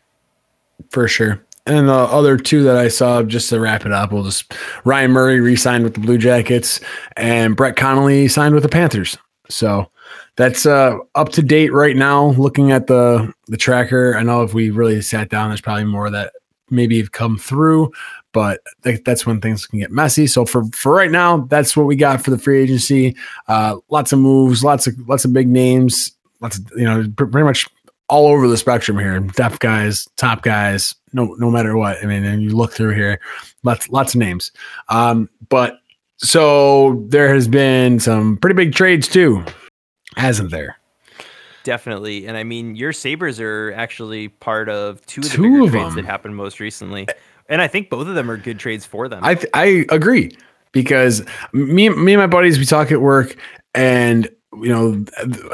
[0.90, 1.42] For sure.
[1.66, 4.54] And the other two that I saw, just to wrap it up, we'll just
[4.86, 6.80] Ryan Murray re-signed with the Blue Jackets,
[7.18, 9.18] and Brett Connolly signed with the Panthers.
[9.50, 9.90] So
[10.38, 12.28] that's uh, up to date right now.
[12.32, 16.10] Looking at the the tracker, I know if we really sat down, there's probably more
[16.10, 16.34] that
[16.70, 17.92] maybe have come through,
[18.34, 20.28] but th- that's when things can get messy.
[20.28, 23.16] So for for right now, that's what we got for the free agency.
[23.48, 27.26] Uh, lots of moves, lots of lots of big names, lots of you know pr-
[27.26, 27.68] pretty much
[28.10, 29.20] all over the spectrum here.
[29.20, 31.98] Depth guys, top guys, no no matter what.
[32.04, 33.20] I mean, and you look through here,
[33.64, 34.52] lots lots of names.
[34.90, 35.80] Um, but
[36.18, 39.44] so there has been some pretty big trades too
[40.18, 40.78] hasn't there?
[41.64, 42.28] Definitely.
[42.28, 45.96] And I mean, your Sabres are actually part of two of the two of trades
[45.96, 45.96] them.
[45.96, 47.08] that happened most recently.
[47.50, 49.24] And I think both of them are good trades for them.
[49.24, 50.32] I, th- I agree
[50.72, 53.36] because me, me and my buddies, we talk at work
[53.74, 55.06] and you know,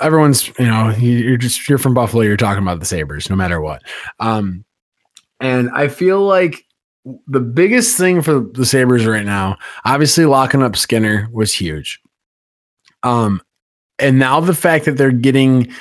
[0.01, 3.59] everyone's, you know, you're just, you're from Buffalo, you're talking about the Sabres no matter
[3.59, 3.81] what.
[4.19, 4.65] Um,
[5.39, 6.65] and I feel like
[7.27, 12.01] the biggest thing for the Sabres right now, obviously locking up Skinner was huge.
[13.01, 13.41] Um,
[13.99, 15.71] and now the fact that they're getting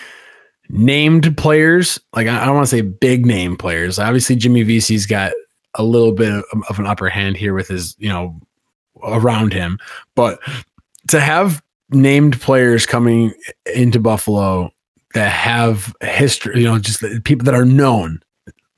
[0.69, 3.99] named players, like I, don't want to say big name players.
[3.99, 5.33] Obviously, Jimmy Vesey's got
[5.75, 8.39] a little bit of, of an upper hand here with his, you know,
[9.03, 9.79] around him.
[10.15, 10.41] But
[11.09, 13.33] to have named players coming
[13.75, 14.71] into Buffalo
[15.15, 18.21] that have history, you know, just people that are known,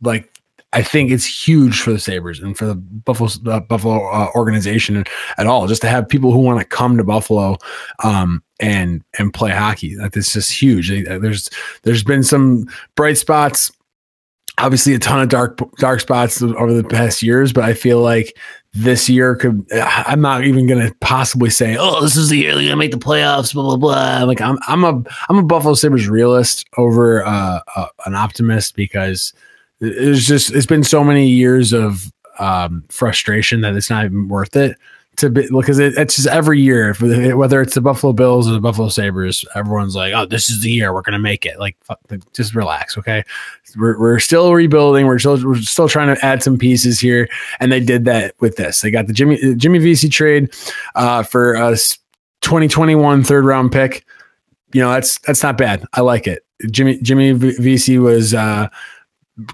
[0.01, 0.31] like
[0.73, 5.05] I think it's huge for the Sabres and for the Buffalo uh, Buffalo uh, organization
[5.39, 5.69] at all.
[5.69, 7.57] Just to have people who want to come to Buffalo
[8.03, 10.89] um, and and play hockey, that's just huge.
[10.89, 11.51] There's
[11.83, 13.71] there's been some bright spots,
[14.57, 18.37] obviously a ton of dark dark spots over the past years, but I feel like
[18.73, 19.67] this year could.
[19.73, 22.97] I'm not even to possibly say, oh, this is the year they're to make the
[22.97, 23.53] playoffs.
[23.53, 24.25] Blah blah blah.
[24.25, 29.35] Like I'm I'm a I'm a Buffalo Sabres realist over uh, uh, an optimist because
[29.81, 34.57] it's just it's been so many years of um, frustration that it's not even worth
[34.57, 34.79] it
[35.17, 38.61] to be because it, it's just every year, whether it's the Buffalo Bills or the
[38.61, 42.01] Buffalo Sabres, everyone's like, "Oh, this is the year we're gonna make it." Like, fuck,
[42.33, 43.25] just relax, okay?
[43.77, 45.07] We're, we're still rebuilding.
[45.07, 47.29] We're still we're still trying to add some pieces here,
[47.61, 48.81] and they did that with this.
[48.81, 50.55] They got the Jimmy Jimmy Vesey trade
[50.95, 51.77] uh, for a
[52.41, 54.05] 2021 third round pick.
[54.73, 55.85] You know, that's that's not bad.
[55.93, 56.45] I like it.
[56.71, 58.35] Jimmy Jimmy Vesey was.
[58.35, 58.69] Uh,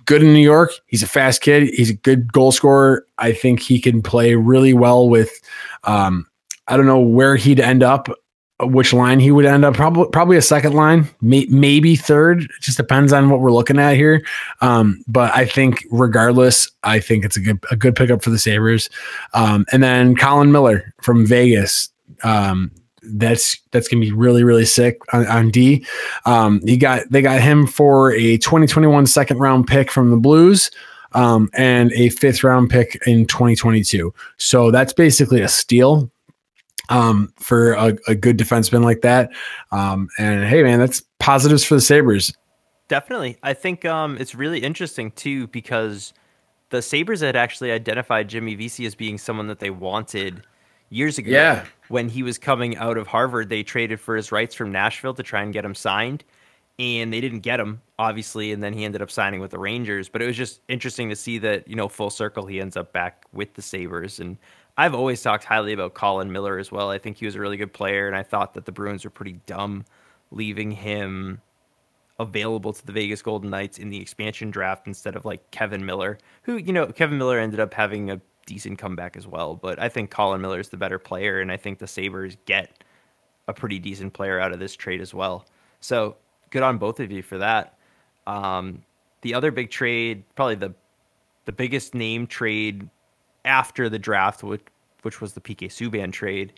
[0.05, 0.71] good in New York.
[0.87, 1.69] He's a fast kid.
[1.75, 3.07] He's a good goal scorer.
[3.19, 5.31] I think he can play really well with.
[5.85, 6.27] Um,
[6.69, 8.09] I don't know where he'd end up,
[8.61, 9.75] which line he would end up.
[9.75, 12.43] Probably probably a second line, may, maybe third.
[12.43, 14.25] It just depends on what we're looking at here.
[14.61, 18.39] Um, but I think regardless, I think it's a good a good pickup for the
[18.39, 18.91] Sabres.
[19.35, 21.89] Um, and then Colin Miller from Vegas.
[22.23, 22.71] Um,
[23.13, 25.85] that's that's gonna be really really sick on, on D.
[26.27, 30.71] Um, he got they got him for a 2021 second round pick from the Blues,
[31.13, 34.13] um, and a fifth round pick in 2022.
[34.37, 36.11] So that's basically a steal
[36.89, 39.31] um, for a, a good defenseman like that.
[39.73, 42.35] Um, and hey, man, that's positives for the Sabres.
[42.89, 43.39] Definitely.
[43.43, 46.13] I think um, it's really interesting too because
[46.71, 50.43] the Sabres had actually identified Jimmy Vesey as being someone that they wanted
[50.91, 51.31] years ago.
[51.31, 51.65] Yeah.
[51.89, 55.23] When he was coming out of Harvard, they traded for his rights from Nashville to
[55.23, 56.23] try and get him signed.
[56.79, 60.09] And they didn't get him, obviously, and then he ended up signing with the Rangers.
[60.09, 62.93] But it was just interesting to see that, you know, full circle, he ends up
[62.93, 64.19] back with the Sabres.
[64.19, 64.39] And
[64.79, 66.91] I've always talked highly about Colin Miller as well.
[66.91, 69.11] I think he was a really good player, and I thought that the Bruins were
[69.11, 69.85] pretty dumb
[70.31, 71.43] leaving him
[72.19, 76.19] available to the Vegas Golden Knights in the expansion draft instead of like Kevin Miller,
[76.43, 78.21] who, you know, Kevin Miller ended up having a
[78.51, 79.55] decent comeback as well.
[79.55, 82.83] But I think Colin Miller is the better player, and I think the Sabres get
[83.47, 85.47] a pretty decent player out of this trade as well.
[85.79, 86.17] So
[86.51, 87.79] good on both of you for that.
[88.27, 88.83] Um,
[89.23, 90.75] the other big trade, probably the
[91.45, 92.89] the biggest name trade
[93.45, 94.63] after the draft, which,
[95.03, 96.53] which was the PK Subban trade,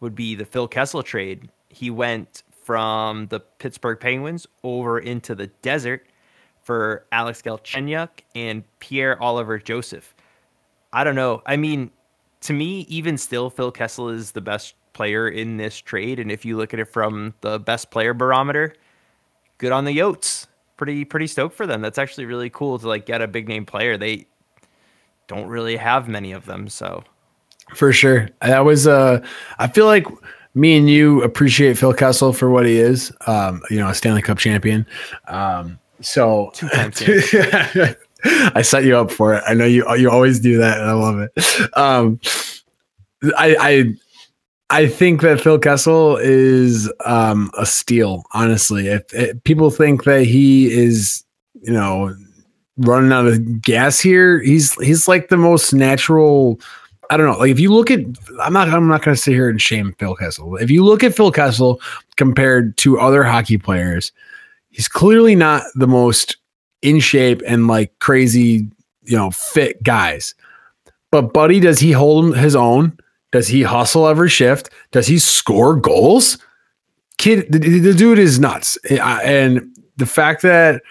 [0.00, 1.50] would be the Phil Kessel trade.
[1.70, 6.06] He went from the Pittsburgh Penguins over into the desert
[6.62, 10.14] for Alex Galchenyuk and Pierre Oliver Joseph.
[10.92, 11.42] I don't know.
[11.46, 11.90] I mean,
[12.42, 16.18] to me, even still, Phil Kessel is the best player in this trade.
[16.18, 18.74] And if you look at it from the best player barometer,
[19.58, 20.46] good on the Yotes.
[20.76, 21.80] Pretty pretty stoked for them.
[21.80, 23.96] That's actually really cool to like get a big name player.
[23.96, 24.26] They
[25.26, 27.02] don't really have many of them, so
[27.74, 28.28] For sure.
[28.42, 29.24] That was uh
[29.58, 30.06] I feel like
[30.54, 33.12] me and you appreciate Phil Kessel for what he is.
[33.26, 34.86] Um, you know, a Stanley Cup champion.
[35.26, 36.92] Um, so Two-time
[38.24, 39.44] I set you up for it.
[39.46, 41.76] I know you you always do that and I love it.
[41.76, 42.20] Um
[43.36, 43.94] I I
[44.70, 48.88] I think that Phil Kessel is um a steal, honestly.
[48.88, 51.24] If, if people think that he is,
[51.62, 52.14] you know,
[52.76, 56.60] running out of gas here, he's he's like the most natural
[57.10, 57.38] I don't know.
[57.38, 58.00] Like if you look at,
[58.40, 60.56] I'm not, I'm not going to sit here and shame Phil Kessel.
[60.56, 61.80] If you look at Phil Kessel
[62.16, 64.12] compared to other hockey players,
[64.70, 66.36] he's clearly not the most
[66.82, 68.68] in shape and like crazy,
[69.02, 70.34] you know, fit guys.
[71.10, 72.98] But buddy, does he hold his own?
[73.32, 74.70] Does he hustle every shift?
[74.90, 76.38] Does he score goals?
[77.18, 78.76] Kid, the, the dude is nuts.
[78.86, 80.82] And the fact that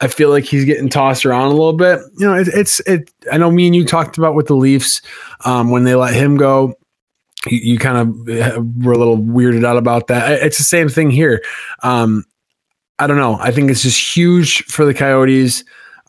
[0.00, 2.00] I feel like he's getting tossed around a little bit.
[2.18, 3.10] You know, it, it's it.
[3.32, 5.00] I know me and you talked about with the Leafs
[5.44, 6.74] um, when they let him go.
[7.46, 10.42] You, you kind of were a little weirded out about that.
[10.42, 11.42] It's the same thing here.
[11.82, 12.24] Um,
[12.98, 13.36] I don't know.
[13.40, 15.64] I think it's just huge for the Coyotes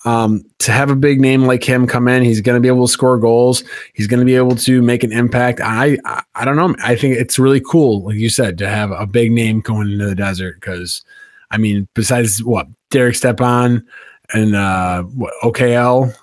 [0.06, 2.24] um, to have a big name like him come in.
[2.24, 3.64] He's going to be able to score goals.
[3.94, 5.60] He's going to be able to make an impact.
[5.62, 6.76] I, I I don't know.
[6.84, 10.06] I think it's really cool, like you said, to have a big name going into
[10.06, 11.04] the desert because.
[11.50, 13.86] I mean, besides what Derek Stepan
[14.34, 16.14] and uh, what, OKL,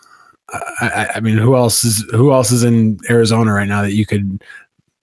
[0.53, 3.93] I, I, I, mean, who else is who else is in Arizona right now that
[3.93, 4.43] you could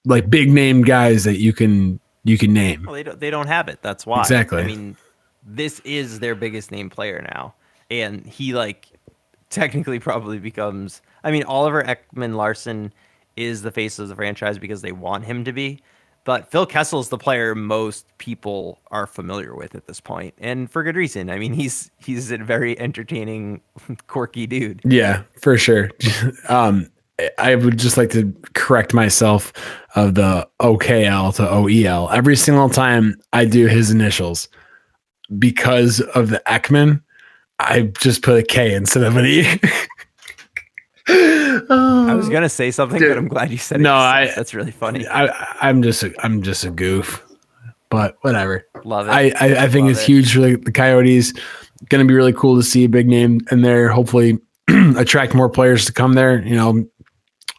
[0.05, 2.83] like big name guys that you can you can name?
[2.83, 3.79] Well, they don't they don't have it.
[3.81, 4.21] That's why.
[4.21, 4.61] Exactly.
[4.61, 4.95] I mean,
[5.45, 7.53] this is their biggest name player now,
[7.89, 8.87] and he like
[9.49, 11.01] technically probably becomes.
[11.23, 12.93] I mean, Oliver Ekman-Larsson
[13.35, 15.81] is the face of the franchise because they want him to be.
[16.23, 20.83] But Phil Kessel's the player most people are familiar with at this point, and for
[20.83, 21.31] good reason.
[21.31, 23.61] I mean, he's he's a very entertaining,
[24.07, 24.81] quirky dude.
[24.85, 25.89] Yeah, for sure.
[26.49, 26.87] um,
[27.37, 29.51] I would just like to correct myself
[29.95, 34.47] of the OKL to OEL every single time I do his initials
[35.39, 37.01] because of the Ekman.
[37.59, 39.45] I just put a K instead of an E.
[41.07, 43.83] I was gonna say something, Dude, but I'm glad you said it.
[43.83, 45.07] no, I- that's really funny.
[45.07, 45.27] I,
[45.61, 47.23] I'm just a, I'm just a goof,
[47.89, 48.65] but whatever.
[48.83, 49.11] Love it.
[49.11, 50.05] I, I, I think Love it's it.
[50.07, 51.33] huge for the, the Coyotes.
[51.89, 53.89] Going to be really cool to see a big name in there.
[53.89, 54.37] Hopefully,
[54.97, 56.41] attract more players to come there.
[56.43, 56.87] You know,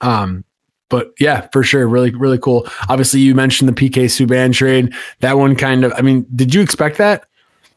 [0.01, 0.45] um,
[0.89, 2.67] but yeah, for sure, really, really cool.
[2.89, 4.95] Obviously, you mentioned the PK Subban trade.
[5.21, 5.93] That one kind of.
[5.97, 7.25] I mean, did you expect that?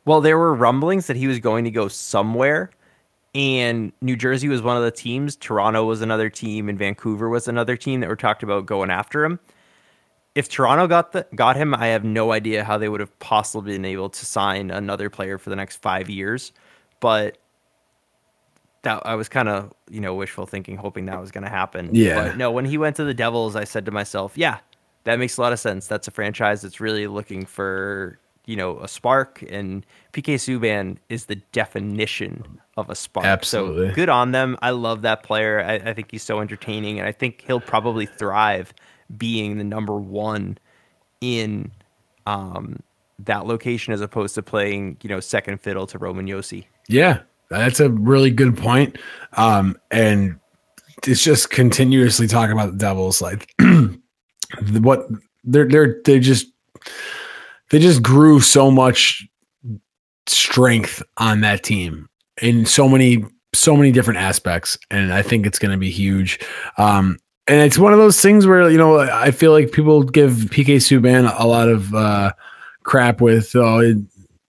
[0.06, 2.70] Well, there were rumblings that he was going to go somewhere,
[3.34, 5.36] and New Jersey was one of the teams.
[5.36, 9.26] Toronto was another team, and Vancouver was another team that were talked about going after
[9.26, 9.40] him.
[10.36, 13.74] If Toronto got the got him, I have no idea how they would have possibly
[13.74, 16.52] been able to sign another player for the next five years.
[17.00, 17.38] But
[18.84, 21.90] that I was kind of you know wishful thinking, hoping that was going to happen.
[21.94, 22.16] Yeah.
[22.16, 24.60] But no, when he went to the Devils, I said to myself, yeah,
[25.06, 25.88] that makes a lot of sense.
[25.88, 31.26] That's a franchise that's really looking for you know a spark, and PK Subban is
[31.26, 33.26] the definition of a spark.
[33.26, 33.90] Absolutely.
[33.90, 34.58] So good on them.
[34.62, 35.62] I love that player.
[35.62, 38.74] I, I think he's so entertaining, and I think he'll probably thrive
[39.18, 40.58] being the number one
[41.22, 41.72] in
[42.26, 42.80] um,
[43.20, 46.66] that location as opposed to playing you know second fiddle to Roman Josi.
[46.88, 48.98] Yeah, that's a really good point.
[49.34, 50.40] Um, and
[51.08, 53.54] it's just continuously talking about the Devils, like
[54.80, 55.08] what
[55.44, 56.48] they're they're they just
[57.70, 59.28] they just grew so much
[60.28, 62.08] strength on that team
[62.42, 63.24] in so many
[63.54, 66.40] so many different aspects, and I think it's going to be huge.
[66.78, 67.18] Um,
[67.48, 70.78] and it's one of those things where you know I feel like people give PK
[70.78, 72.34] Subban a lot of uh,
[72.84, 74.04] crap with oh,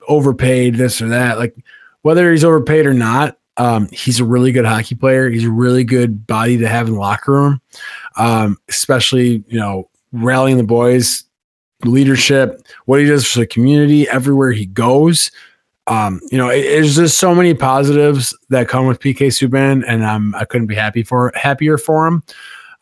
[0.09, 1.55] overpaid this or that, like
[2.03, 5.29] whether he's overpaid or not, um, he's a really good hockey player.
[5.29, 7.61] He's a really good body to have in the locker room,
[8.17, 11.25] um, especially you know rallying the boys,
[11.87, 15.31] leadership, what he does for the community everywhere he goes.
[15.87, 20.05] Um, you know, it, there's just so many positives that come with PK Subban, and
[20.05, 22.23] I'm I couldn't be happy for happier for him.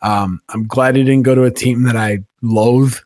[0.02, 2.96] Um, I'm glad he didn't go to a team that I loathe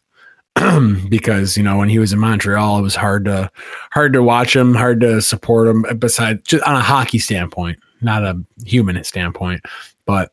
[1.08, 3.50] because you know when he was in Montreal, it was hard to
[3.90, 5.84] hard to watch him, hard to support him.
[5.98, 9.64] Besides, just on a hockey standpoint, not a human standpoint.
[10.06, 10.32] But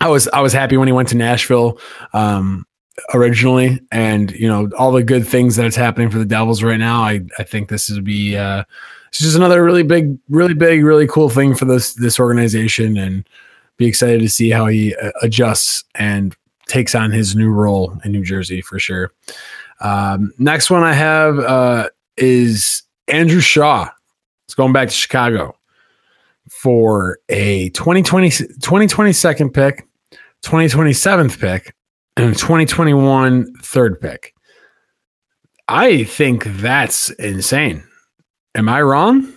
[0.00, 1.78] I was I was happy when he went to Nashville
[2.12, 2.66] um,
[3.12, 6.78] originally, and you know all the good things that it's happening for the Devils right
[6.78, 7.02] now.
[7.02, 8.64] I I think this would be uh,
[9.08, 13.28] it's just another really big, really big, really cool thing for this this organization, and
[13.76, 18.12] be excited to see how he uh, adjusts and takes on his new role in
[18.12, 19.12] New Jersey for sure.
[19.80, 23.88] Um, next one I have uh, is Andrew Shaw.
[24.46, 25.56] It's going back to Chicago
[26.50, 29.86] for a 2020, 2022nd pick,
[30.42, 31.73] 2027th pick,
[32.16, 34.34] and 2021 third pick.
[35.68, 37.82] I think that's insane.
[38.54, 39.32] Am I wrong?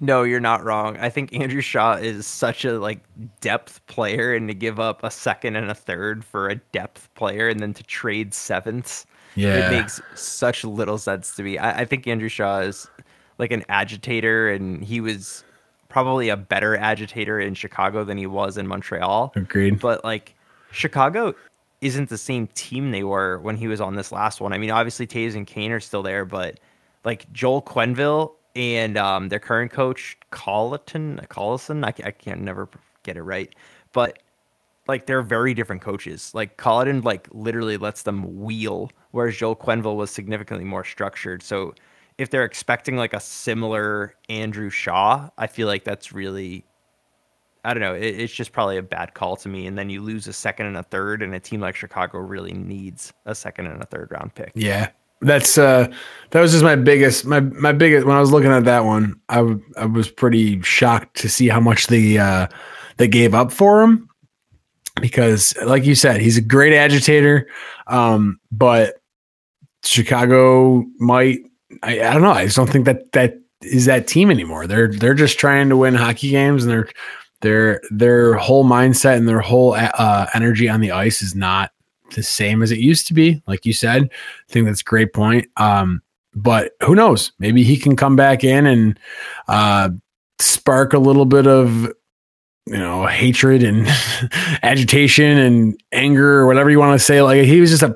[0.00, 0.96] No, you're not wrong.
[0.96, 3.00] I think Andrew Shaw is such a like
[3.40, 7.48] depth player, and to give up a second and a third for a depth player,
[7.48, 9.68] and then to trade sevenths, Yeah.
[9.68, 11.56] it makes such little sense to me.
[11.56, 12.88] I, I think Andrew Shaw is
[13.38, 15.44] like an agitator, and he was
[15.88, 19.32] probably a better agitator in Chicago than he was in Montreal.
[19.36, 19.78] Agreed.
[19.78, 20.34] But like
[20.72, 21.32] Chicago
[21.82, 24.52] isn't the same team they were when he was on this last one.
[24.52, 26.60] I mean, obviously Toews and Kane are still there, but
[27.04, 32.68] like Joel Quenneville and um, their current coach Colliton, Collison, I, I can't never
[33.02, 33.52] get it right,
[33.92, 34.20] but
[34.86, 36.30] like they're very different coaches.
[36.34, 41.42] Like Colliton, like literally lets them wheel, whereas Joel Quenneville was significantly more structured.
[41.42, 41.74] So
[42.16, 46.64] if they're expecting like a similar Andrew Shaw, I feel like that's really
[47.64, 47.94] I don't know.
[47.94, 49.66] It, it's just probably a bad call to me.
[49.66, 52.52] And then you lose a second and a third, and a team like Chicago really
[52.52, 54.52] needs a second and a third round pick.
[54.54, 54.90] Yeah.
[55.20, 55.86] That's uh
[56.30, 59.20] that was just my biggest my my biggest when I was looking at that one,
[59.28, 62.48] I w- I was pretty shocked to see how much they uh
[62.96, 64.08] they gave up for him
[65.00, 67.46] because like you said, he's a great agitator.
[67.86, 68.96] Um but
[69.84, 71.38] Chicago might
[71.84, 74.66] I, I don't know, I just don't think that that is that team anymore.
[74.66, 76.88] They're they're just trying to win hockey games and they're
[77.42, 81.72] their their whole mindset and their whole uh, energy on the ice is not
[82.14, 83.42] the same as it used to be.
[83.46, 85.48] Like you said, I think that's a great point.
[85.56, 86.02] Um,
[86.34, 87.32] but who knows?
[87.38, 88.98] Maybe he can come back in and
[89.48, 89.90] uh,
[90.38, 91.92] spark a little bit of
[92.66, 93.86] you know hatred and
[94.62, 97.22] agitation and anger or whatever you want to say.
[97.22, 97.94] Like he was just a,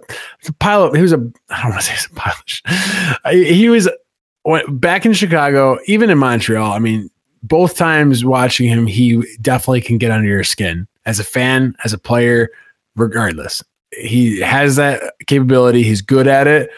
[0.48, 0.96] a pilot.
[0.96, 3.48] He was a I don't want to say he's a pilot.
[3.48, 3.88] he was
[4.68, 6.72] back in Chicago, even in Montreal.
[6.72, 7.10] I mean,
[7.48, 11.92] both times watching him, he definitely can get under your skin as a fan, as
[11.92, 12.50] a player,
[12.96, 13.62] regardless.
[13.92, 15.82] He has that capability.
[15.82, 16.70] He's good at it.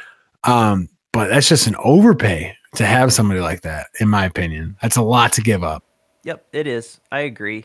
[0.45, 4.77] Um, but that's just an overpay to have somebody like that, in my opinion.
[4.83, 5.85] That's a lot to give up.
[6.25, 7.01] Yep, it is.
[7.11, 7.65] I agree.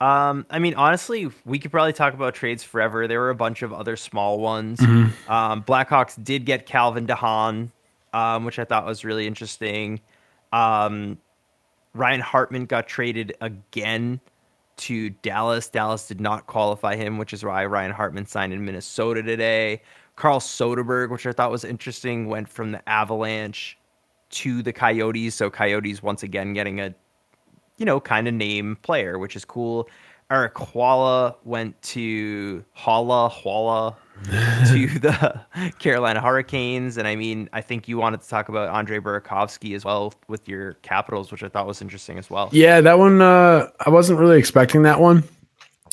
[0.00, 3.08] Um, I mean, honestly, we could probably talk about trades forever.
[3.08, 4.78] There were a bunch of other small ones.
[4.80, 7.70] Um, Blackhawks did get Calvin DeHaan,
[8.12, 10.00] um, which I thought was really interesting.
[10.52, 11.18] Um,
[11.96, 14.20] Ryan Hartman got traded again
[14.78, 15.68] to Dallas.
[15.68, 19.80] Dallas did not qualify him, which is why Ryan Hartman signed in Minnesota today.
[20.16, 23.78] Carl Soderberg, which I thought was interesting, went from the Avalanche
[24.30, 25.34] to the Coyotes.
[25.34, 26.94] So Coyotes once again getting a,
[27.78, 29.88] you know, kind of name player, which is cool.
[30.30, 33.94] Erik Haula went to Hala Haula
[34.24, 35.40] to the
[35.78, 36.96] Carolina Hurricanes.
[36.96, 40.48] And I mean, I think you wanted to talk about Andre Burakovsky as well with
[40.48, 42.48] your Capitals, which I thought was interesting as well.
[42.52, 45.22] Yeah, that one uh, I wasn't really expecting that one.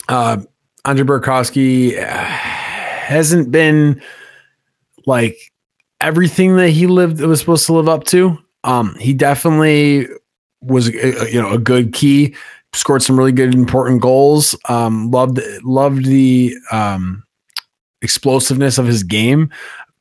[0.09, 0.37] Uh,
[0.85, 4.01] Andre Burakovsky uh, hasn't been
[5.05, 5.37] like
[6.01, 8.37] everything that he lived was supposed to live up to.
[8.63, 10.07] Um, he definitely
[10.61, 12.35] was uh, you know a good key
[12.73, 14.55] scored some really good important goals.
[14.69, 17.23] Um, loved loved the um,
[18.01, 19.51] explosiveness of his game,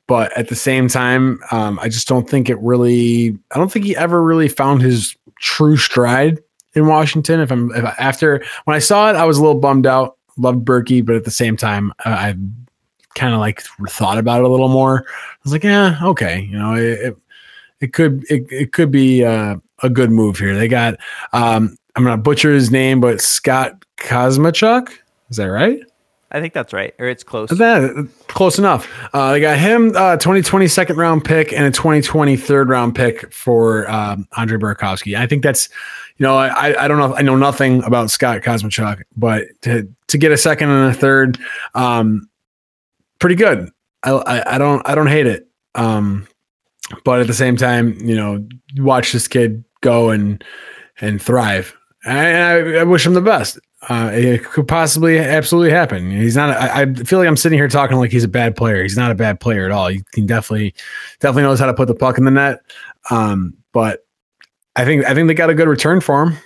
[0.06, 3.38] but at the same time, um, I just don't think it really.
[3.52, 6.40] I don't think he ever really found his true stride
[6.74, 7.40] in Washington.
[7.40, 10.16] If I'm if I, after when I saw it, I was a little bummed out.
[10.38, 12.34] Loved Berkey, but at the same time, I
[13.14, 15.04] kind of like thought about it a little more.
[15.06, 17.16] I was like, yeah, okay, you know, it it,
[17.80, 20.56] it could it, it could be uh, a good move here.
[20.56, 20.98] They got
[21.34, 24.90] um, I'm gonna butcher his name, but Scott Kosmachuk.
[25.30, 25.80] Is that right?
[26.34, 27.50] I think that's right, or it's close.
[27.50, 28.90] That close enough.
[29.12, 33.30] Uh, they got him uh, 2020 second round pick and a 2020 third round pick
[33.32, 35.14] for um, Andre Burakovsky.
[35.16, 35.68] I think that's,
[36.16, 37.14] you know, I I don't know.
[37.14, 41.38] I know nothing about Scott Kosmachuk, but to to get a second and a third,
[41.74, 42.30] um,
[43.18, 43.70] pretty good.
[44.02, 45.46] I, I, I don't I don't hate it.
[45.74, 46.26] Um,
[47.04, 48.46] but at the same time, you know,
[48.78, 50.42] watch this kid go and
[50.98, 51.76] and thrive.
[52.04, 53.58] I, I wish him the best.
[53.88, 56.10] Uh, it could possibly absolutely happen.
[56.10, 56.50] He's not.
[56.50, 58.82] I, feel like I'm sitting here talking like he's a bad player.
[58.82, 59.88] He's not a bad player at all.
[59.88, 60.74] He can definitely,
[61.20, 62.60] definitely knows how to put the puck in the net.
[63.10, 64.06] Um, but
[64.76, 66.36] I think I think they got a good return for him.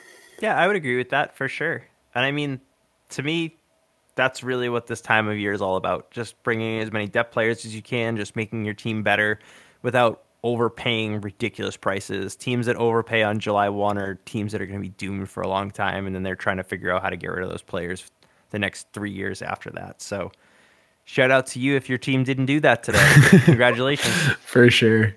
[0.40, 1.84] Yeah, I would agree with that for sure.
[2.14, 2.60] And I mean,
[3.10, 3.56] to me,
[4.14, 6.10] that's really what this time of year is all about.
[6.10, 9.38] Just bringing as many depth players as you can, just making your team better
[9.82, 12.36] without overpaying ridiculous prices.
[12.36, 15.42] Teams that overpay on July 1 are teams that are going to be doomed for
[15.42, 17.50] a long time, and then they're trying to figure out how to get rid of
[17.50, 18.10] those players
[18.50, 20.00] the next three years after that.
[20.00, 20.30] So,
[21.04, 23.12] shout out to you if your team didn't do that today.
[23.44, 24.14] Congratulations.
[24.40, 25.14] For sure.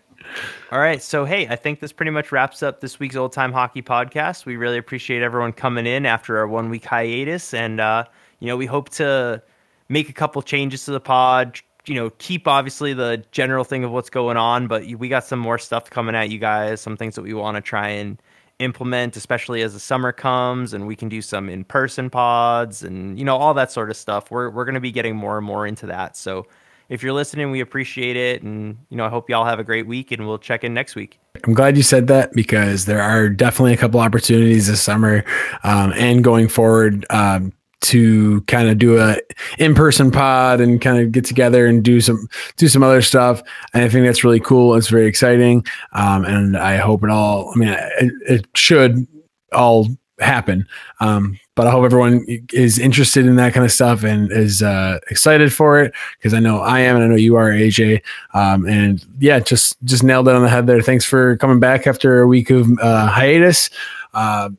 [0.72, 1.02] All right.
[1.02, 4.46] So, hey, I think this pretty much wraps up this week's Old Time Hockey podcast.
[4.46, 7.54] We really appreciate everyone coming in after our one week hiatus.
[7.54, 8.06] And, uh,
[8.40, 9.42] you know, we hope to
[9.90, 13.92] make a couple changes to the pod, you know, keep obviously the general thing of
[13.92, 17.16] what's going on, but we got some more stuff coming at you guys, some things
[17.16, 18.22] that we want to try and
[18.60, 23.18] implement, especially as the summer comes and we can do some in person pods and,
[23.18, 24.30] you know, all that sort of stuff.
[24.30, 26.18] We're, we're going to be getting more and more into that.
[26.18, 26.46] So
[26.90, 28.44] if you're listening, we appreciate it.
[28.44, 30.96] And, you know, I hope y'all have a great week and we'll check in next
[30.96, 31.20] week.
[31.46, 35.24] I'm glad you said that because there are definitely a couple opportunities this summer
[35.64, 39.18] um, and going forward um, to kind of do a
[39.58, 42.28] in-person pod and kind of get together and do some
[42.58, 43.42] do some other stuff.
[43.74, 44.76] And i think that's really cool.
[44.76, 45.66] It's very exciting.
[45.94, 49.08] Um, and i hope it all i mean it, it should
[49.54, 49.88] all
[50.20, 50.68] happen.
[51.00, 55.00] Um, but i hope everyone is interested in that kind of stuff and is uh,
[55.10, 55.94] excited for it.
[56.18, 58.02] Because i know i am and i know you are aj
[58.34, 60.82] um, and yeah just just nailed it on the head there.
[60.82, 63.70] Thanks for coming back after a week of uh, hiatus.
[64.14, 64.50] Uh,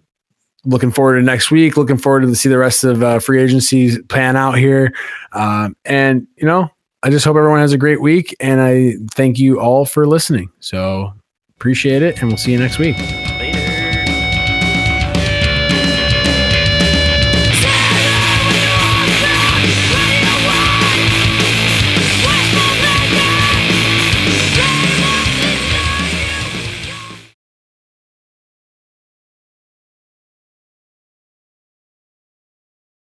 [0.65, 1.77] looking forward to next week.
[1.77, 4.93] Looking forward to see the rest of uh, free agencies pan out here.
[5.32, 6.70] Um, and you know,
[7.03, 8.35] I just hope everyone has a great week.
[8.41, 10.51] And I thank you all for listening.
[10.61, 11.12] So
[11.57, 12.97] appreciate it, and we'll see you next week.